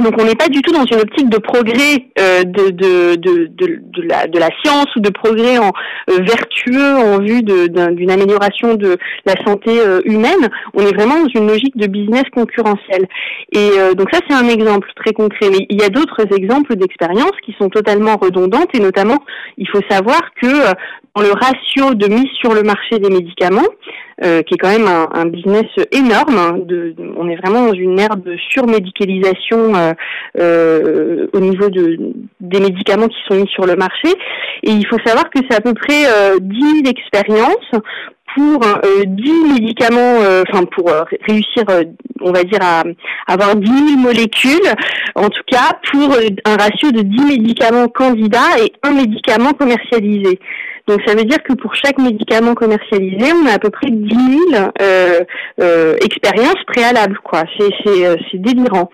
Donc 0.00 0.14
on 0.18 0.24
n'est 0.24 0.34
pas 0.34 0.48
du 0.48 0.62
tout 0.62 0.72
dans 0.72 0.84
une 0.84 1.00
optique 1.00 1.28
de 1.28 1.38
progrès 1.38 2.06
euh, 2.18 2.42
de, 2.44 4.38
la, 4.38 4.48
science 4.62 4.86
ou 4.96 5.00
de 5.00 5.10
progrès 5.10 5.58
euh, 5.58 6.18
vertueux 6.20 6.96
en 6.96 7.18
vue 7.18 7.42
d'une 7.42 8.10
amélioration 8.10 8.74
de 8.74 8.96
la 9.26 9.34
santé 9.44 9.78
euh, 9.78 10.00
humaine. 10.04 10.48
On 10.74 10.80
est 10.80 10.94
vraiment 10.94 11.22
dans 11.22 11.28
une 11.34 11.46
logique 11.46 11.76
de 11.76 11.86
business 11.86 12.24
concurrentiel. 12.34 13.06
Et 13.52 13.70
donc 13.94 14.08
ça 14.12 14.20
c'est 14.28 14.34
un 14.34 14.48
exemple 14.48 14.88
très 14.96 15.12
concret. 15.12 15.50
Mais 15.50 15.66
il 15.68 15.80
y 15.80 15.84
a 15.84 15.88
d'autres 15.88 16.32
exemples 16.34 16.76
d'expériences 16.76 17.38
qui 17.44 17.54
sont 17.58 17.68
totalement 17.68 18.16
redondantes 18.16 18.68
et 18.74 18.80
notamment 18.80 19.18
il 19.58 19.68
faut 19.68 19.82
savoir 19.90 20.20
que 20.40 20.74
dans 21.14 21.22
le 21.22 21.32
ratio 21.32 21.94
de 21.94 22.06
mise 22.06 22.30
sur 22.40 22.54
le 22.54 22.62
marché 22.62 22.98
des 22.98 23.10
médicaments, 23.10 23.66
euh, 24.22 24.42
qui 24.42 24.54
est 24.54 24.58
quand 24.58 24.70
même 24.70 24.88
un, 24.88 25.26
business 25.26 25.66
énorme. 25.92 26.36
Hein, 26.36 26.58
on 27.16 27.28
est 27.28 27.36
vraiment 27.36 27.66
dans 27.68 27.74
une 27.74 27.98
ère 27.98 28.16
de 28.16 28.36
surmédicalisation 28.50 29.74
euh, 29.74 29.92
euh, 30.38 31.26
au 31.32 31.40
niveau 31.40 31.68
de, 31.68 31.98
des 32.40 32.60
médicaments 32.60 33.08
qui 33.08 33.18
sont 33.28 33.40
mis 33.40 33.48
sur 33.48 33.66
le 33.66 33.76
marché. 33.76 34.08
Et 34.62 34.70
il 34.70 34.86
faut 34.86 34.98
savoir 35.04 35.30
que 35.30 35.40
c'est 35.48 35.56
à 35.56 35.60
peu 35.60 35.74
près 35.74 36.06
euh, 36.06 36.38
10 36.40 36.60
000 36.60 36.72
expériences 36.86 37.70
pour 38.34 38.64
euh, 38.64 39.04
10 39.06 39.32
médicaments, 39.54 40.20
euh, 40.22 40.44
enfin 40.48 40.64
pour 40.64 40.88
euh, 40.90 41.02
réussir, 41.28 41.64
on 42.20 42.32
va 42.32 42.44
dire, 42.44 42.60
à 42.62 42.84
avoir 43.26 43.56
10 43.56 43.66
000 43.66 43.98
molécules, 43.98 44.70
en 45.14 45.28
tout 45.28 45.42
cas 45.50 45.78
pour 45.90 46.16
un 46.44 46.56
ratio 46.56 46.90
de 46.92 47.02
10 47.02 47.24
médicaments 47.24 47.88
candidats 47.88 48.58
et 48.62 48.72
un 48.82 48.92
médicament 48.92 49.52
commercialisé. 49.52 50.38
Donc 50.90 51.02
ça 51.06 51.14
veut 51.14 51.24
dire 51.24 51.40
que 51.44 51.52
pour 51.52 51.72
chaque 51.76 51.98
médicament 51.98 52.54
commercialisé, 52.54 53.32
on 53.32 53.46
a 53.46 53.52
à 53.52 53.58
peu 53.60 53.70
près 53.70 53.92
10 53.92 54.08
000 54.52 54.70
euh, 54.82 55.20
euh, 55.60 55.96
expériences 56.04 56.64
préalables. 56.66 57.16
quoi. 57.22 57.44
C'est 57.56 57.70
euh, 57.86 58.16
délirant. 58.34 58.90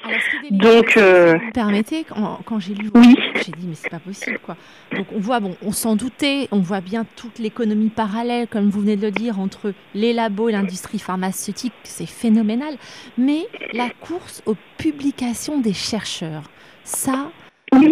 Donc, 0.50 0.98
euh... 0.98 1.38
vous 1.42 1.52
permettez, 1.54 2.04
quand, 2.04 2.40
quand 2.44 2.60
j'ai 2.60 2.74
lu, 2.74 2.90
oui. 2.94 3.16
j'ai 3.36 3.52
dit 3.52 3.66
mais 3.66 3.74
c'est 3.74 3.88
pas 3.88 3.98
possible 3.98 4.38
quoi. 4.44 4.56
Donc 4.94 5.06
on 5.16 5.20
voit, 5.20 5.40
bon, 5.40 5.56
on 5.64 5.72
s'en 5.72 5.96
doutait, 5.96 6.48
on 6.52 6.58
voit 6.58 6.82
bien 6.82 7.06
toute 7.16 7.38
l'économie 7.38 7.88
parallèle, 7.88 8.46
comme 8.46 8.68
vous 8.68 8.80
venez 8.80 8.96
de 8.96 9.06
le 9.06 9.10
dire, 9.10 9.40
entre 9.40 9.72
les 9.94 10.12
labos 10.12 10.50
et 10.50 10.52
l'industrie 10.52 10.98
pharmaceutique, 10.98 11.72
c'est 11.84 12.06
phénoménal. 12.06 12.74
Mais 13.16 13.46
la 13.72 13.88
course 14.02 14.42
aux 14.44 14.56
publications 14.76 15.60
des 15.60 15.72
chercheurs, 15.72 16.50
ça, 16.84 17.30
oui, 17.72 17.90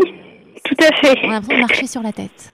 tout 0.63 0.85
à 0.85 0.95
fait. 0.97 1.19
On 1.25 1.31
a 1.31 1.33
l'impression 1.33 1.55
de 1.55 1.61
marcher 1.61 1.87
sur 1.87 2.03
la 2.03 2.13
tête. 2.13 2.54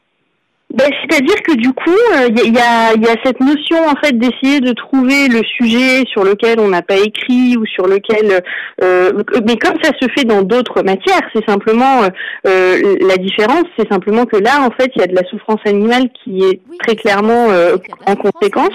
Ben, 0.80 0.90
C'est-à-dire 1.02 1.42
que 1.42 1.54
du 1.56 1.72
coup, 1.74 1.98
il 2.30 2.38
euh, 2.38 2.52
y, 2.52 2.58
a, 2.58 2.94
y, 2.94 3.06
a, 3.06 3.14
cette 3.22 3.40
notion 3.40 3.76
en 3.86 3.94
fait 4.02 4.16
d'essayer 4.16 4.60
de 4.60 4.72
trouver 4.72 5.28
le 5.28 5.42
sujet 5.44 6.04
sur 6.10 6.24
lequel 6.24 6.58
on 6.58 6.68
n'a 6.68 6.80
pas 6.80 6.96
écrit 6.96 7.56
ou 7.58 7.66
sur 7.66 7.86
lequel, 7.86 8.42
euh, 8.82 9.12
mais 9.46 9.56
comme 9.58 9.76
ça 9.82 9.90
se 10.00 10.08
fait 10.16 10.24
dans 10.24 10.40
d'autres 10.40 10.82
matières, 10.82 11.20
c'est 11.34 11.46
simplement 11.46 12.04
euh, 12.46 12.96
la 13.00 13.16
différence, 13.18 13.64
c'est 13.78 13.88
simplement 13.90 14.24
que 14.24 14.38
là 14.38 14.62
en 14.62 14.70
fait 14.70 14.90
il 14.96 15.00
y 15.00 15.04
a 15.04 15.06
de 15.06 15.14
la 15.14 15.28
souffrance 15.28 15.60
animale 15.66 16.08
qui 16.24 16.44
est 16.44 16.60
très 16.82 16.96
clairement 16.96 17.50
euh, 17.50 17.76
en 18.06 18.16
conséquence. 18.16 18.70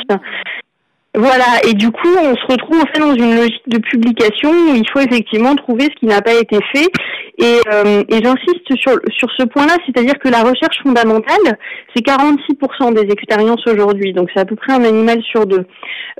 Voilà, 1.17 1.61
et 1.65 1.73
du 1.73 1.91
coup, 1.91 2.09
on 2.21 2.35
se 2.35 2.45
retrouve 2.51 2.81
en 2.81 2.85
fait 2.93 2.99
dans 2.99 3.13
une 3.13 3.35
logique 3.35 3.67
de 3.67 3.77
publication 3.77 4.51
où 4.51 4.75
il 4.75 4.83
faut 4.91 4.99
effectivement 4.99 5.55
trouver 5.55 5.85
ce 5.85 5.99
qui 5.99 6.05
n'a 6.07 6.21
pas 6.21 6.33
été 6.33 6.59
fait. 6.73 6.89
Et, 7.37 7.59
euh, 7.71 8.03
et 8.09 8.23
j'insiste 8.23 8.75
sur, 8.79 8.99
sur 9.09 9.29
ce 9.37 9.43
point-là, 9.43 9.77
c'est-à-dire 9.85 10.15
que 10.19 10.29
la 10.29 10.41
recherche 10.41 10.81
fondamentale, 10.83 11.57
c'est 11.93 12.05
46% 12.05 12.93
des 12.93 13.11
expériences 13.11 13.65
aujourd'hui, 13.67 14.13
donc 14.13 14.29
c'est 14.33 14.41
à 14.41 14.45
peu 14.45 14.55
près 14.55 14.73
un 14.73 14.83
animal 14.83 15.21
sur 15.23 15.45
deux. 15.45 15.65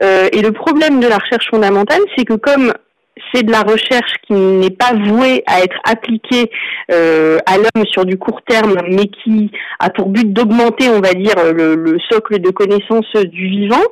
Euh, 0.03 0.27
et 0.31 0.41
le 0.41 0.51
problème 0.51 0.99
de 0.99 1.07
la 1.07 1.17
recherche 1.17 1.49
fondamentale, 1.49 2.01
c'est 2.17 2.25
que 2.25 2.33
comme 2.33 2.73
c'est 3.33 3.43
de 3.43 3.51
la 3.51 3.61
recherche 3.61 4.13
qui 4.27 4.33
n'est 4.33 4.71
pas 4.71 4.93
vouée 4.93 5.43
à 5.47 5.61
être 5.61 5.77
appliquée 5.85 6.49
euh, 6.91 7.37
à 7.45 7.57
l'homme 7.57 7.85
sur 7.85 8.05
du 8.05 8.17
court 8.17 8.41
terme, 8.47 8.75
mais 8.89 9.07
qui 9.07 9.51
a 9.79 9.89
pour 9.89 10.09
but 10.09 10.31
d'augmenter, 10.31 10.89
on 10.89 10.99
va 10.99 11.13
dire, 11.13 11.35
le, 11.53 11.75
le, 11.75 11.97
socle 12.11 12.39
de 12.39 12.49
connaissances 12.49 13.11
du 13.15 13.47
vivant. 13.47 13.83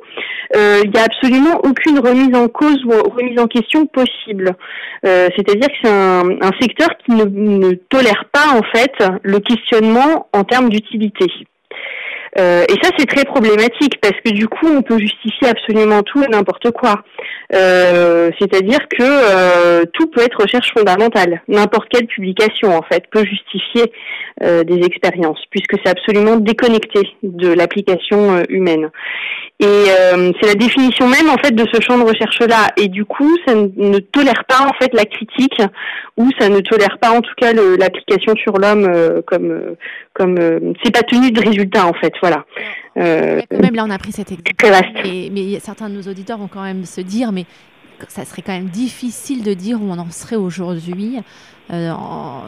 Euh, 0.56 0.80
il 0.84 0.90
n'y 0.90 0.98
a 0.98 1.04
absolument 1.04 1.60
aucune 1.64 1.98
remise 1.98 2.34
en 2.36 2.48
cause 2.48 2.78
ou 2.84 2.90
remise 2.90 3.38
en 3.40 3.46
question 3.46 3.86
possible. 3.86 4.54
Euh, 5.06 5.28
C'est-à-dire 5.36 5.68
que 5.68 5.74
c'est 5.82 5.90
un, 5.90 6.28
un, 6.40 6.52
secteur 6.60 6.88
qui 7.04 7.12
ne, 7.12 7.24
ne 7.24 7.72
tolère 7.88 8.26
pas 8.30 8.56
en 8.56 8.62
fait 8.74 8.92
le 9.22 9.38
questionnement 9.40 10.28
en 10.32 10.44
termes 10.44 10.68
d'utilité. 10.68 11.26
Euh, 12.38 12.64
et 12.68 12.74
ça, 12.82 12.90
c'est 12.98 13.06
très 13.06 13.24
problématique 13.24 14.00
parce 14.00 14.18
que 14.24 14.30
du 14.30 14.48
coup, 14.48 14.66
on 14.66 14.82
peut 14.82 14.98
justifier 14.98 15.48
absolument 15.48 16.02
tout 16.02 16.22
et 16.22 16.28
n'importe 16.28 16.70
quoi. 16.72 17.02
Euh, 17.54 18.30
C'est-à-dire 18.40 18.80
que 18.88 19.02
euh, 19.02 19.84
tout 19.92 20.08
peut 20.08 20.22
être 20.22 20.40
recherche 20.42 20.72
fondamentale. 20.72 21.42
N'importe 21.48 21.88
quelle 21.90 22.06
publication, 22.06 22.76
en 22.76 22.82
fait, 22.82 23.04
peut 23.10 23.24
justifier 23.24 23.92
euh, 24.42 24.64
des 24.64 24.84
expériences 24.84 25.40
puisque 25.50 25.76
c'est 25.84 25.90
absolument 25.90 26.36
déconnecté 26.36 27.00
de 27.22 27.52
l'application 27.52 28.36
euh, 28.36 28.42
humaine. 28.48 28.90
Et 29.60 29.66
euh, 29.66 30.32
c'est 30.40 30.48
la 30.48 30.54
définition 30.54 31.06
même, 31.08 31.30
en 31.30 31.36
fait, 31.36 31.52
de 31.52 31.64
ce 31.72 31.80
champ 31.80 31.96
de 31.96 32.02
recherche-là. 32.02 32.72
Et 32.76 32.88
du 32.88 33.04
coup, 33.04 33.30
ça 33.46 33.54
ne 33.54 33.98
tolère 33.98 34.44
pas, 34.46 34.66
en 34.66 34.72
fait, 34.80 34.92
la 34.92 35.04
critique 35.04 35.62
ou 36.16 36.28
ça 36.38 36.48
ne 36.48 36.60
tolère 36.60 36.98
pas, 37.00 37.10
en 37.10 37.20
tout 37.20 37.34
cas, 37.36 37.52
l'application 37.52 38.34
sur 38.36 38.58
l'homme 38.58 39.22
comme 39.26 39.76
comme 40.12 40.38
c'est 40.82 40.92
pas 40.92 41.02
tenu 41.02 41.30
de 41.30 41.40
résultat, 41.40 41.86
en 41.86 41.92
fait. 41.94 42.12
Voilà. 42.20 42.44
Euh, 42.96 43.40
quand 43.50 43.60
même, 43.60 43.74
là, 43.74 43.84
on 43.86 43.90
a 43.90 43.98
pris 43.98 44.12
cet 44.12 44.32
exemple. 44.32 44.52
Mais, 45.04 45.30
mais 45.32 45.58
certains 45.60 45.88
de 45.88 45.94
nos 45.94 46.02
auditeurs 46.02 46.38
vont 46.38 46.48
quand 46.48 46.62
même 46.62 46.84
se 46.84 47.00
dire, 47.00 47.32
mais 47.32 47.46
ça 48.08 48.24
serait 48.24 48.42
quand 48.42 48.52
même 48.52 48.68
difficile 48.68 49.42
de 49.42 49.54
dire 49.54 49.80
où 49.80 49.86
on 49.90 49.98
en 49.98 50.10
serait 50.10 50.36
aujourd'hui 50.36 51.18
euh, 51.72 51.92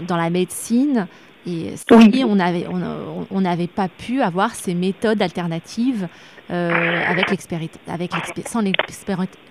dans 0.06 0.16
la 0.16 0.30
médecine. 0.30 1.06
Et 1.46 1.76
si 1.76 1.84
oui. 1.90 2.24
on 2.24 2.36
n'avait 2.36 2.66
on, 2.66 3.26
on 3.30 3.66
pas 3.68 3.88
pu 3.88 4.20
avoir 4.20 4.54
ces 4.54 4.74
méthodes 4.74 5.22
alternatives 5.22 6.08
euh, 6.50 7.02
avec 7.06 7.30
sans 8.48 8.62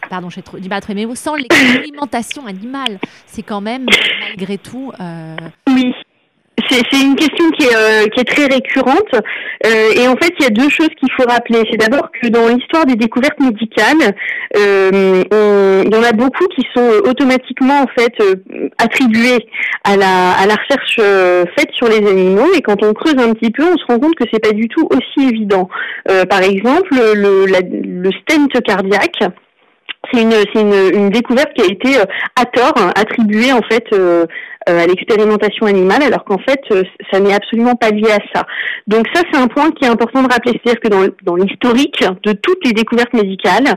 pardon, 0.09 0.29
j'ai 0.29 0.41
trop 0.41 0.59
du 0.59 0.69
mal 0.69 0.81
mais 0.89 1.07
sans 1.15 1.35
l'expérimentation 1.35 2.45
animale, 2.45 2.99
c'est 3.25 3.43
quand 3.43 3.61
même 3.61 3.85
malgré 4.21 4.57
tout. 4.57 4.91
Euh, 4.99 5.35
oui 5.67 5.93
c'est 6.69 7.01
une 7.01 7.15
question 7.15 7.49
qui 7.51 7.65
est, 7.65 7.75
euh, 7.75 8.07
qui 8.07 8.21
est 8.21 8.23
très 8.23 8.45
récurrente. 8.45 9.13
Euh, 9.13 9.93
et 9.95 10.07
en 10.07 10.15
fait, 10.15 10.33
il 10.39 10.43
y 10.43 10.47
a 10.47 10.49
deux 10.49 10.69
choses 10.69 10.89
qu'il 10.99 11.11
faut 11.11 11.27
rappeler. 11.27 11.63
C'est 11.69 11.77
d'abord 11.77 12.09
que 12.11 12.27
dans 12.27 12.47
l'histoire 12.47 12.85
des 12.85 12.95
découvertes 12.95 13.39
médicales, 13.39 14.15
euh, 14.57 15.83
il 15.85 15.93
y 15.93 15.97
en 15.97 16.03
a 16.03 16.11
beaucoup 16.11 16.45
qui 16.47 16.65
sont 16.73 16.89
automatiquement 17.05 17.81
en 17.81 17.87
fait 17.97 18.13
attribuées 18.77 19.45
à 19.83 19.97
la, 19.97 20.31
à 20.31 20.45
la 20.45 20.55
recherche 20.55 20.99
faite 21.57 21.71
sur 21.73 21.87
les 21.87 22.07
animaux. 22.07 22.53
Et 22.55 22.61
quand 22.61 22.83
on 22.83 22.93
creuse 22.93 23.17
un 23.17 23.33
petit 23.33 23.51
peu, 23.51 23.63
on 23.63 23.77
se 23.77 23.85
rend 23.85 23.99
compte 23.99 24.15
que 24.15 24.25
c'est 24.31 24.41
pas 24.41 24.53
du 24.53 24.67
tout 24.67 24.87
aussi 24.91 25.27
évident. 25.27 25.69
Par 26.29 26.41
exemple, 26.41 26.93
le, 26.93 27.45
la, 27.45 27.59
le 27.61 28.11
stent 28.11 28.61
cardiaque 28.61 29.23
c'est 30.13 30.21
une, 30.21 30.33
une, 30.53 30.95
une, 30.95 31.09
découverte 31.09 31.51
qui 31.55 31.63
a 31.63 31.65
été 31.65 31.97
à 32.39 32.45
tort 32.45 32.75
attribuée 32.95 33.51
en 33.51 33.61
fait 33.63 33.85
à 34.65 34.87
l'expérimentation 34.87 35.65
animale, 35.65 36.03
alors 36.03 36.23
qu'en 36.23 36.39
fait, 36.39 36.61
euh, 36.71 36.83
ça 37.11 37.19
n'est 37.19 37.33
absolument 37.33 37.75
pas 37.75 37.89
lié 37.89 38.11
à 38.11 38.19
ça. 38.33 38.45
Donc 38.87 39.07
ça, 39.13 39.21
c'est 39.31 39.39
un 39.39 39.47
point 39.47 39.71
qui 39.71 39.85
est 39.85 39.87
important 39.87 40.23
de 40.23 40.31
rappeler, 40.31 40.59
c'est-à-dire 40.63 40.81
que 40.81 41.13
dans, 41.23 41.35
l'historique 41.35 42.03
de 42.23 42.33
toutes 42.33 42.65
les 42.65 42.73
découvertes 42.73 43.13
médicales, 43.13 43.75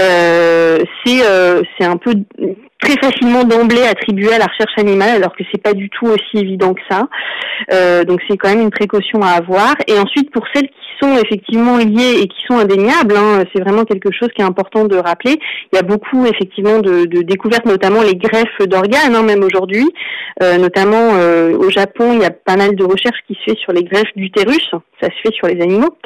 euh, 0.00 0.78
euh, 1.08 1.62
c'est 1.78 1.84
un 1.84 1.96
peu 1.96 2.14
très 2.80 2.96
facilement 2.98 3.44
d'emblée 3.44 3.82
attribué 3.82 4.32
à 4.32 4.38
la 4.38 4.46
recherche 4.46 4.76
animale, 4.76 5.16
alors 5.16 5.34
que 5.34 5.44
c'est 5.50 5.62
pas 5.62 5.72
du 5.72 5.88
tout 5.90 6.06
aussi 6.06 6.36
évident 6.36 6.74
que 6.74 6.82
ça. 6.88 7.08
Euh, 7.72 8.04
donc 8.04 8.20
c'est 8.28 8.36
quand 8.36 8.48
même 8.48 8.60
une 8.60 8.70
précaution 8.70 9.20
à 9.22 9.30
avoir. 9.30 9.74
Et 9.86 9.98
ensuite, 9.98 10.30
pour 10.30 10.44
celles 10.54 10.68
qui 10.68 10.86
sont 11.00 11.16
effectivement 11.16 11.78
liées 11.78 12.20
et 12.20 12.28
qui 12.28 12.42
sont 12.46 12.58
indéniables, 12.58 13.16
hein, 13.16 13.44
c'est 13.54 13.62
vraiment 13.62 13.84
quelque 13.84 14.10
chose 14.12 14.28
qui 14.34 14.42
est 14.42 14.44
important 14.44 14.84
de 14.84 14.96
rappeler. 14.96 15.38
Il 15.72 15.76
y 15.76 15.78
a 15.78 15.82
beaucoup 15.82 16.26
effectivement 16.26 16.78
de, 16.78 17.04
de 17.04 17.22
découvertes, 17.22 17.66
notamment 17.66 18.02
les 18.02 18.14
greffes 18.14 18.66
d'organes, 18.66 19.14
hein, 19.14 19.22
même 19.22 19.42
aujourd'hui. 19.42 19.86
Euh, 20.42 20.58
notamment 20.58 21.14
euh, 21.14 21.56
au 21.56 21.70
Japon, 21.70 22.12
il 22.12 22.20
y 22.20 22.24
a 22.24 22.30
pas 22.30 22.56
mal 22.56 22.76
de 22.76 22.84
recherches 22.84 23.20
qui 23.26 23.34
se 23.34 23.50
fait 23.50 23.58
sur 23.58 23.72
les 23.72 23.84
greffes 23.84 24.12
d'utérus. 24.16 24.68
Ça 25.00 25.08
se 25.08 25.20
fait 25.22 25.34
sur 25.34 25.46
les 25.46 25.62
animaux. 25.62 25.96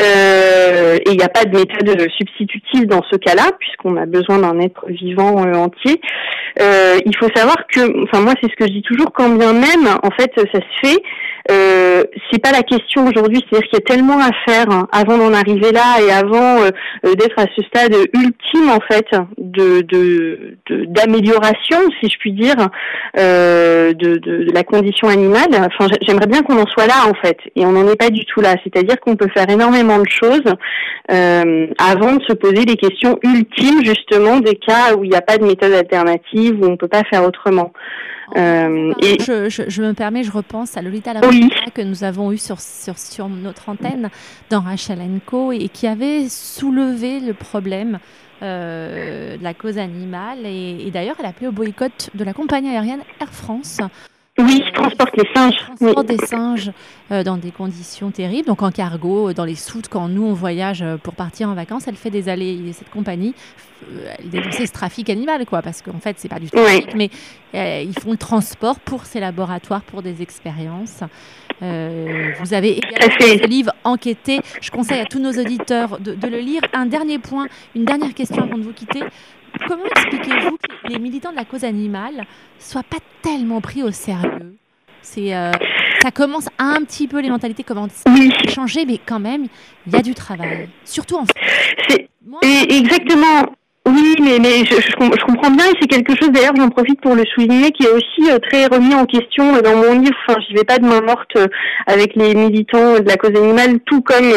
Euh, 0.00 0.96
et 0.96 1.10
il 1.10 1.16
n'y 1.16 1.22
a 1.22 1.28
pas 1.28 1.44
de 1.44 1.56
méthode 1.56 2.10
substitutive 2.16 2.86
dans 2.86 3.02
ce 3.10 3.16
cas-là, 3.16 3.52
puisqu'on 3.58 3.96
a 3.96 4.06
besoin 4.06 4.38
d'un 4.38 4.60
être 4.60 4.86
vivant 4.88 5.36
entier. 5.36 6.00
Il 6.58 7.16
faut 7.18 7.28
savoir 7.34 7.56
que, 7.68 8.04
enfin 8.04 8.20
moi 8.20 8.34
c'est 8.40 8.50
ce 8.50 8.56
que 8.56 8.66
je 8.66 8.72
dis 8.72 8.82
toujours, 8.82 9.12
quand 9.12 9.28
bien 9.30 9.52
même 9.52 9.86
en 10.02 10.10
fait 10.10 10.30
ça 10.36 10.60
se 10.60 10.88
fait, 10.88 11.02
euh, 11.50 12.02
c'est 12.30 12.42
pas 12.42 12.50
la 12.50 12.62
question 12.62 13.06
aujourd'hui, 13.06 13.44
c'est-à-dire 13.48 13.68
qu'il 13.68 13.78
y 13.78 13.82
a 13.82 13.94
tellement 13.94 14.18
à 14.18 14.30
faire 14.48 14.68
hein, 14.70 14.88
avant 14.90 15.16
d'en 15.16 15.32
arriver 15.32 15.70
là 15.70 16.00
et 16.00 16.10
avant 16.10 16.60
euh, 16.62 16.70
euh, 17.04 17.14
d'être 17.14 17.38
à 17.38 17.46
ce 17.54 17.62
stade 17.64 17.94
ultime 18.14 18.70
en 18.70 18.80
fait 18.90 19.06
de 19.38 20.56
d'amélioration, 20.70 21.78
si 22.00 22.10
je 22.10 22.18
puis 22.18 22.32
dire, 22.32 22.56
euh, 23.18 23.92
de, 23.92 24.52
la 24.52 24.62
condition 24.64 25.08
animale. 25.08 25.48
Enfin, 25.52 25.88
j'aimerais 26.06 26.26
bien 26.26 26.42
qu'on 26.42 26.58
en 26.60 26.66
soit 26.66 26.86
là 26.86 27.06
en 27.08 27.14
fait, 27.14 27.38
et 27.54 27.64
on 27.64 27.72
n'en 27.72 27.88
est 27.88 27.96
pas 27.96 28.10
du 28.10 28.24
tout 28.24 28.40
là. 28.40 28.54
C'est-à-dire 28.64 28.98
qu'on 29.00 29.16
peut 29.16 29.28
faire 29.34 29.48
énormément 29.48 29.98
de 29.98 30.08
choses 30.08 30.54
euh, 31.10 31.66
avant 31.78 32.14
de 32.14 32.22
se 32.24 32.32
poser 32.32 32.64
les 32.64 32.76
questions 32.76 33.18
ultimes 33.22 33.84
justement 33.84 34.38
des 34.38 34.56
cas 34.56 34.94
où 34.96 35.04
il 35.04 35.10
n'y 35.10 35.16
a 35.16 35.20
pas 35.20 35.38
de 35.38 35.44
méthode 35.44 35.72
alternative 35.72 35.95
où 36.04 36.64
on 36.64 36.76
peut 36.76 36.88
pas 36.88 37.04
faire 37.04 37.24
autrement. 37.24 37.72
et... 38.34 39.18
je, 39.20 39.82
me 39.82 39.92
permets, 39.92 40.24
je 40.24 40.32
repense 40.32 40.76
à 40.76 40.82
Lolita 40.82 41.12
oui. 41.28 41.48
que 41.74 41.82
nous 41.82 42.04
avons 42.04 42.32
eu 42.32 42.38
sur, 42.38 42.60
sur, 42.60 42.98
sur 42.98 43.28
notre 43.28 43.68
antenne 43.68 44.10
dans 44.50 44.60
Rachel 44.60 44.98
Co 45.24 45.52
et 45.52 45.68
qui 45.68 45.86
avait 45.86 46.28
soulevé 46.28 47.20
le 47.20 47.34
problème 47.34 47.98
de 48.42 49.42
la 49.42 49.54
cause 49.54 49.78
animale. 49.78 50.40
Et, 50.44 50.86
et 50.86 50.90
d'ailleurs, 50.90 51.16
elle 51.18 51.26
a 51.26 51.30
appelé 51.30 51.46
au 51.46 51.52
boycott 51.52 52.10
de 52.14 52.24
la 52.24 52.32
compagnie 52.32 52.70
aérienne 52.70 53.00
Air 53.20 53.32
France 53.32 53.80
oui, 54.38 54.62
je 54.66 54.72
transporte 54.72 55.16
les 55.16 55.28
singes. 55.34 55.56
Transporte 55.56 56.06
des 56.06 56.18
singes 56.18 56.70
euh, 57.10 57.22
dans 57.22 57.38
des 57.38 57.50
conditions 57.50 58.10
terribles, 58.10 58.46
donc 58.46 58.62
en 58.62 58.70
cargo, 58.70 59.32
dans 59.32 59.46
les 59.46 59.54
soutes, 59.54 59.88
quand 59.88 60.08
nous 60.08 60.24
on 60.24 60.34
voyage 60.34 60.82
euh, 60.82 60.98
pour 60.98 61.14
partir 61.14 61.48
en 61.48 61.54
vacances, 61.54 61.88
elle 61.88 61.96
fait 61.96 62.10
des 62.10 62.28
allées, 62.28 62.60
cette 62.74 62.90
compagnie, 62.90 63.34
euh, 63.90 64.12
elle 64.18 64.28
dénonce 64.28 64.56
ce 64.56 64.70
trafic 64.70 65.08
animal, 65.08 65.46
quoi, 65.46 65.62
parce 65.62 65.80
qu'en 65.80 66.00
fait 66.00 66.16
c'est 66.18 66.28
pas 66.28 66.38
du 66.38 66.50
trafic, 66.50 66.94
mais 66.94 67.10
ils 67.54 67.98
font 67.98 68.10
le 68.10 68.18
transport 68.18 68.78
pour 68.80 69.06
ces 69.06 69.20
laboratoires, 69.20 69.80
pour 69.80 70.02
des 70.02 70.20
expériences. 70.20 71.00
vous 71.60 72.54
avez 72.54 72.76
également 72.76 73.14
ce 73.18 73.46
livre 73.46 73.72
enquêté. 73.84 74.40
Je 74.60 74.70
conseille 74.70 75.00
à 75.00 75.06
tous 75.06 75.20
nos 75.20 75.32
auditeurs 75.32 75.98
de, 75.98 76.12
de, 76.14 76.26
le 76.26 76.40
lire. 76.40 76.60
Un 76.74 76.84
dernier 76.84 77.18
point, 77.18 77.46
une 77.74 77.86
dernière 77.86 78.12
question 78.12 78.42
avant 78.42 78.58
de 78.58 78.62
vous 78.62 78.74
quitter. 78.74 79.00
Comment 79.66 79.84
expliquez-vous 79.84 80.56
que 80.56 80.88
les 80.92 80.98
militants 80.98 81.30
de 81.30 81.36
la 81.36 81.44
cause 81.44 81.64
animale 81.64 82.26
soient 82.58 82.82
pas 82.82 82.98
tellement 83.22 83.60
pris 83.60 83.82
au 83.82 83.90
sérieux? 83.90 84.56
C'est 85.02 85.34
euh, 85.34 85.52
ça 86.02 86.10
commence 86.10 86.48
un 86.58 86.82
petit 86.84 87.06
peu 87.08 87.20
les 87.20 87.30
mentalités 87.30 87.62
commencent 87.62 88.02
à 88.06 88.48
changer, 88.48 88.84
mais 88.84 88.98
quand 88.98 89.20
même 89.20 89.46
il 89.86 89.92
y 89.92 89.96
a 89.96 90.02
du 90.02 90.14
travail, 90.14 90.68
surtout 90.84 91.16
en 91.16 91.24
France. 91.26 91.98
exactement. 92.68 93.42
Oui, 93.86 94.16
mais, 94.20 94.38
mais 94.40 94.64
je, 94.64 94.80
je, 94.80 94.96
comprends 94.96 95.50
bien 95.50 95.66
et 95.66 95.74
c'est 95.80 95.86
quelque 95.86 96.16
chose 96.16 96.30
d'ailleurs, 96.32 96.56
j'en 96.56 96.70
profite 96.70 97.00
pour 97.00 97.14
le 97.14 97.22
souligner, 97.24 97.70
qui 97.70 97.84
est 97.84 97.90
aussi 97.90 98.30
euh, 98.32 98.38
très 98.40 98.66
remis 98.66 98.94
en 98.94 99.06
question 99.06 99.54
euh, 99.54 99.60
dans 99.60 99.76
mon 99.76 100.00
livre. 100.00 100.16
Enfin, 100.26 100.40
j'y 100.40 100.54
vais 100.54 100.64
pas 100.64 100.78
de 100.78 100.86
main 100.86 101.00
morte 101.02 101.30
euh, 101.36 101.46
avec 101.86 102.16
les 102.16 102.34
militants 102.34 102.98
de 102.98 103.08
la 103.08 103.16
cause 103.16 103.36
animale, 103.36 103.78
tout 103.86 104.00
comme, 104.00 104.32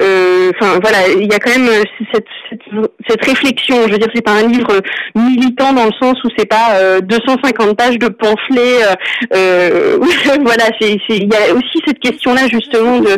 enfin 0.00 0.80
voilà, 0.82 1.08
il 1.16 1.30
y 1.30 1.34
a 1.34 1.38
quand 1.38 1.56
même 1.56 1.70
cette, 2.12 2.26
cette, 2.50 2.60
cette, 3.08 3.24
réflexion. 3.24 3.76
Je 3.86 3.92
veux 3.92 3.98
dire, 3.98 4.10
c'est 4.12 4.24
pas 4.24 4.32
un 4.32 4.48
livre 4.48 4.80
militant 5.14 5.72
dans 5.72 5.84
le 5.84 5.92
sens 5.92 6.16
où 6.24 6.28
c'est 6.36 6.48
pas 6.48 7.00
250 7.00 7.76
pages 7.76 7.98
de 7.98 8.08
pamphlets. 8.08 8.80
voilà, 9.30 10.64
c'est, 10.80 10.98
il 11.08 11.32
y 11.32 11.36
a 11.36 11.54
aussi 11.54 11.78
cette 11.86 12.00
question-là 12.00 12.48
justement 12.48 12.98
de 12.98 13.16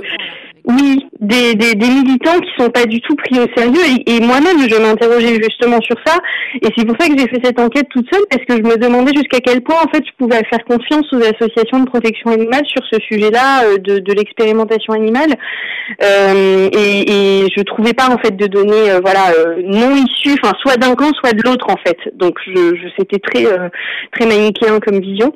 oui, 0.77 1.07
des, 1.21 1.55
militants 1.77 2.39
qui 2.41 2.51
sont 2.59 2.71
pas 2.71 2.87
du 2.87 3.01
tout 3.01 3.15
pris 3.15 3.39
au 3.39 3.47
sérieux. 3.57 4.03
Et, 4.07 4.21
moi-même 4.21 4.69
je 4.69 4.77
m'interrogeais 4.81 5.41
justement 5.43 5.81
sur 5.81 5.97
ça. 6.05 6.19
Et 6.63 6.69
c'est 6.77 6.87
pour 6.87 6.97
ça 6.99 7.09
que 7.09 7.19
j'ai 7.19 7.29
fait 7.29 7.41
cette 7.43 7.61
enquête 7.61 7.87
toute 7.91 8.07
seule 8.13 8.23
parce 8.31 8.45
que 8.45 8.57
je 8.57 8.63
me 8.63 8.77
demandais 8.77 9.13
jusqu'à 9.15 9.41
quel 9.41 9.61
point 9.61 9.77
en 9.77 9.89
fait 9.91 10.03
je 10.05 10.13
pouvais 10.19 10.43
faire 10.49 10.65
confiance 10.67 11.07
aux 11.13 11.23
associations 11.23 11.81
de 11.81 11.87
protection 11.87 12.31
animale 12.31 12.63
sur 12.67 12.83
ce 12.91 12.99
sujet-là 13.01 13.65
euh, 13.65 13.79
de, 13.79 14.13
l'expérimentation 14.13 14.93
animale. 14.93 15.31
Euh, 16.03 16.69
et, 16.73 17.43
et 17.43 17.47
je 17.57 17.63
trouvais 17.63 17.93
pas 17.93 18.09
en 18.09 18.19
fait 18.19 18.37
de 18.37 18.47
données 18.47 18.91
euh, 18.91 19.01
voilà 19.01 19.33
non 19.65 19.95
issues 19.97 20.39
enfin 20.41 20.53
soit 20.61 20.77
d'un 20.77 20.95
camp 20.95 21.11
soit 21.15 21.33
de 21.33 21.43
l'autre 21.43 21.67
en 21.69 21.77
fait. 21.85 21.99
Donc 22.15 22.39
je 22.47 22.89
c'était 22.99 23.19
très 23.19 23.45
très 24.13 24.27
manichéen 24.27 24.79
comme 24.81 25.01
vision. 25.01 25.33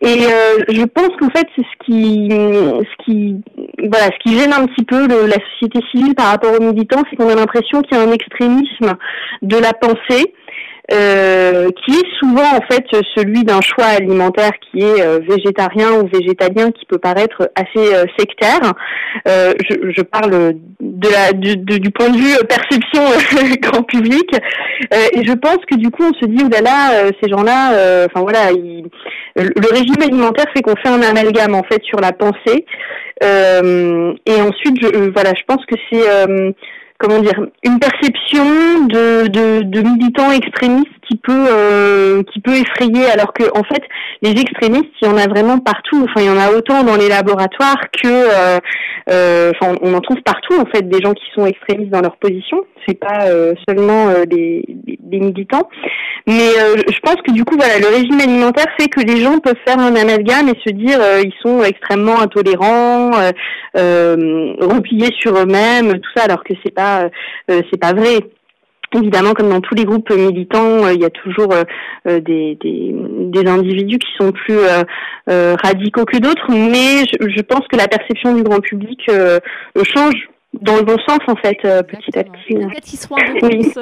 Et 0.00 0.26
je 0.68 0.84
pense 0.84 1.10
qu'en 1.18 1.30
fait 1.30 1.46
c'est 1.56 1.62
ce 1.62 1.84
qui 1.84 2.28
ce 2.30 3.04
qui 3.04 3.36
voilà 3.78 4.06
ce 4.06 4.18
qui 4.22 4.38
gêne 4.38 4.52
un 4.52 4.65
petit 4.66 4.84
peu 4.84 5.06
la 5.06 5.36
société 5.52 5.80
civile 5.90 6.14
par 6.14 6.26
rapport 6.26 6.52
aux 6.58 6.62
militants, 6.62 7.02
c'est 7.08 7.16
qu'on 7.16 7.28
a 7.28 7.34
l'impression 7.34 7.82
qu'il 7.82 7.96
y 7.96 8.00
a 8.00 8.04
un 8.04 8.12
extrémisme 8.12 8.94
de 9.42 9.56
la 9.56 9.72
pensée 9.72 10.34
euh, 10.92 11.68
qui 11.84 11.96
est 11.96 12.06
souvent 12.20 12.44
en 12.44 12.60
fait 12.70 12.84
celui 13.16 13.42
d'un 13.42 13.60
choix 13.60 13.86
alimentaire 13.86 14.52
qui 14.70 14.82
est 14.82 15.02
euh, 15.02 15.18
végétarien 15.18 15.94
ou 15.94 16.06
végétalien 16.06 16.70
qui 16.70 16.86
peut 16.86 16.98
paraître 16.98 17.50
assez 17.56 17.92
euh, 17.92 18.04
sectaire. 18.16 18.60
Je, 19.26 20.02
parle 20.02 20.54
du 20.78 21.90
point 21.90 22.10
de 22.10 22.16
vue 22.16 22.36
perception 22.48 23.02
grand 23.62 23.82
public 23.82 24.30
et 24.92 25.24
je 25.24 25.32
pense 25.32 25.58
que 25.68 25.74
du 25.74 25.90
coup 25.90 26.04
on 26.04 26.14
se 26.14 26.26
dit 26.26 26.44
oh 26.44 26.48
là 26.48 26.60
là 26.60 27.10
ces 27.20 27.28
gens-là, 27.28 28.04
enfin 28.06 28.20
voilà, 28.20 28.52
le 29.34 29.72
régime 29.72 30.00
alimentaire 30.00 30.46
fait 30.54 30.62
qu'on 30.62 30.76
fait 30.76 30.88
un 30.88 31.02
amalgame 31.02 31.54
en 31.54 31.64
fait 31.64 31.82
sur 31.82 31.98
la 31.98 32.12
pensée 32.12 32.64
et 33.22 34.40
ensuite 34.40 34.80
je, 34.82 35.10
voilà 35.10 35.34
je 35.34 35.42
pense 35.46 35.64
que 35.66 35.74
c'est 35.90 36.54
comment 36.98 37.20
dire 37.20 37.34
une 37.64 37.78
perception 37.78 38.86
de, 38.86 39.26
de, 39.28 39.80
militants 39.80 40.30
extrémistes 40.30 40.88
qui 41.08 41.16
peut 41.16 41.46
euh, 41.50 42.22
qui 42.32 42.40
peut 42.40 42.54
effrayer 42.54 43.06
alors 43.10 43.32
que 43.32 43.44
en 43.56 43.62
fait 43.64 43.82
les 44.22 44.30
extrémistes 44.30 44.90
il 45.02 45.08
y 45.08 45.10
en 45.10 45.16
a 45.16 45.26
vraiment 45.28 45.58
partout. 45.58 46.04
Enfin 46.04 46.20
il 46.20 46.26
y 46.26 46.30
en 46.30 46.38
a 46.38 46.50
autant 46.50 46.82
dans 46.84 46.96
les 46.96 47.08
laboratoires 47.08 47.80
que 47.92 48.08
euh, 48.08 48.58
euh, 49.10 49.52
enfin 49.54 49.76
on 49.82 49.94
en 49.94 50.00
trouve 50.00 50.20
partout 50.22 50.54
en 50.58 50.66
fait 50.66 50.88
des 50.88 51.00
gens 51.02 51.12
qui 51.12 51.24
sont 51.34 51.46
extrémistes 51.46 51.90
dans 51.90 52.00
leur 52.00 52.16
position. 52.16 52.64
C'est 52.86 52.98
pas 52.98 53.26
seulement 53.68 54.12
des, 54.28 54.64
des, 54.86 55.18
militants. 55.18 55.68
Mais 56.28 56.50
je 56.88 56.98
pense 57.00 57.16
que 57.26 57.32
du 57.32 57.44
coup 57.44 57.56
voilà 57.58 57.80
le 57.80 57.88
régime 57.88 58.20
alimentaire 58.20 58.66
fait 58.78 58.86
que 58.86 59.00
les 59.00 59.16
gens 59.16 59.40
peuvent 59.40 59.56
faire 59.66 59.80
un 59.80 59.94
amalgame 59.96 60.48
et 60.48 60.58
se 60.64 60.72
dire 60.72 61.00
ils 61.24 61.34
sont 61.42 61.64
extrêmement 61.64 62.20
intolérants 62.20 63.10
repliés 63.74 65.10
sur 65.18 65.36
eux-mêmes 65.36 65.94
tout 65.94 66.10
ça 66.16 66.24
alors 66.24 66.44
que 66.44 66.54
c'est 66.64 66.74
pas 66.74 66.85
c'est 67.48 67.80
pas 67.80 67.92
vrai. 67.92 68.20
Évidemment, 68.94 69.32
comme 69.32 69.50
dans 69.50 69.60
tous 69.60 69.74
les 69.74 69.84
groupes 69.84 70.10
militants, 70.10 70.84
euh, 70.84 70.92
il 70.94 71.00
y 71.00 71.04
a 71.04 71.10
toujours 71.10 71.52
euh, 71.52 71.64
euh, 72.06 72.20
des, 72.20 72.56
individus 73.46 73.98
qui 73.98 74.08
sont 74.18 74.32
plus 74.32 74.58
radicaux 75.26 76.04
que 76.04 76.18
d'autres, 76.18 76.46
mais 76.50 77.04
je, 77.06 77.42
pense 77.42 77.66
que 77.68 77.76
la 77.76 77.86
perception 77.86 78.34
du 78.34 78.42
grand 78.42 78.60
public 78.60 79.08
change 79.08 80.28
dans 80.60 80.76
le 80.76 80.82
bon 80.82 80.96
sens 81.06 81.18
en 81.26 81.36
fait 81.36 81.58
petit 81.62 82.18
à 82.18 82.24
petit. 82.24 82.54
Peut-être 82.54 82.84
qu'ils 82.84 82.98
seront 82.98 83.16
un 83.16 83.32
peu 83.32 83.48
plus 83.48 83.78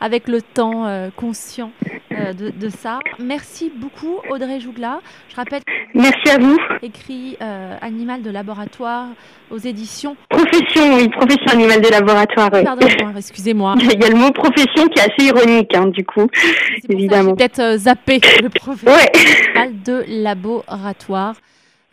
avec 0.00 0.28
le 0.28 0.42
temps 0.42 0.86
conscient 1.16 1.70
de, 2.10 2.50
de, 2.50 2.68
ça. 2.68 2.98
Merci 3.18 3.72
beaucoup 3.74 4.20
Audrey 4.30 4.60
Jougla. 4.60 5.00
Je 5.28 5.36
rappelle. 5.36 5.62
Merci 5.94 6.30
à 6.30 6.38
vous. 6.38 6.58
Écrit 6.82 7.36
Animal 7.80 8.22
de 8.22 8.30
laboratoire 8.30 9.06
aux 9.50 9.58
éditions. 9.58 10.16
Profession, 10.28 10.96
oui, 10.96 11.08
profession 11.08 11.52
animale 11.52 11.80
de 11.80 11.88
laboratoire. 11.88 12.50
Pardon, 12.50 12.86
excusez-moi. 13.16 13.74
Il 13.80 14.00
y 14.00 14.04
a 14.04 14.08
le 14.08 14.16
mot 14.16 14.30
profession 14.30 14.86
qui 14.88 15.00
est 15.00 15.02
assez 15.02 15.28
ironique, 15.28 15.74
hein, 15.74 15.86
du 15.86 16.04
coup, 16.04 16.28
évidemment. 16.88 17.34
Peut-être 17.34 17.60
euh, 17.60 17.76
zappé 17.76 18.20
le 18.42 18.48
profession 18.60 18.92
ouais. 18.92 19.70
de 19.84 20.04
laboratoire 20.08 21.34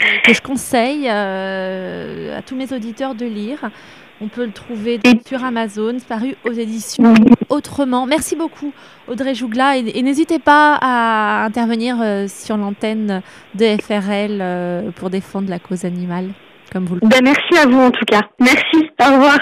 euh, 0.02 0.06
que 0.24 0.34
je 0.34 0.42
conseille 0.42 1.08
euh, 1.10 2.38
à 2.38 2.42
tous 2.42 2.56
mes 2.56 2.72
auditeurs 2.74 3.16
de 3.16 3.26
lire. 3.26 3.70
On 4.22 4.28
peut 4.28 4.46
le 4.46 4.52
trouver 4.52 5.00
sur 5.26 5.44
Amazon, 5.44 5.98
paru 6.08 6.36
aux 6.46 6.54
éditions 6.54 7.14
Autrement. 7.50 8.06
Merci 8.06 8.36
beaucoup 8.36 8.74
Audrey 9.08 9.36
Jougla 9.36 9.78
et, 9.78 10.02
n'hésitez 10.02 10.40
pas 10.40 10.78
à 10.82 11.44
intervenir 11.46 11.98
sur 12.28 12.58
l'antenne 12.58 13.22
de 13.56 13.78
FRL 13.82 14.92
pour 14.94 15.10
défendre 15.10 15.50
la 15.50 15.60
cause 15.60 15.86
animale 15.86 16.30
comme 16.72 16.86
vous 16.86 16.96
le 16.96 17.02
ben, 17.08 17.22
Merci 17.24 17.58
à 17.58 17.68
vous 17.68 17.80
en 17.80 17.92
tout 17.92 18.06
cas. 18.06 18.22
Merci. 18.40 18.90
Au 19.02 19.14
revoir. 19.14 19.40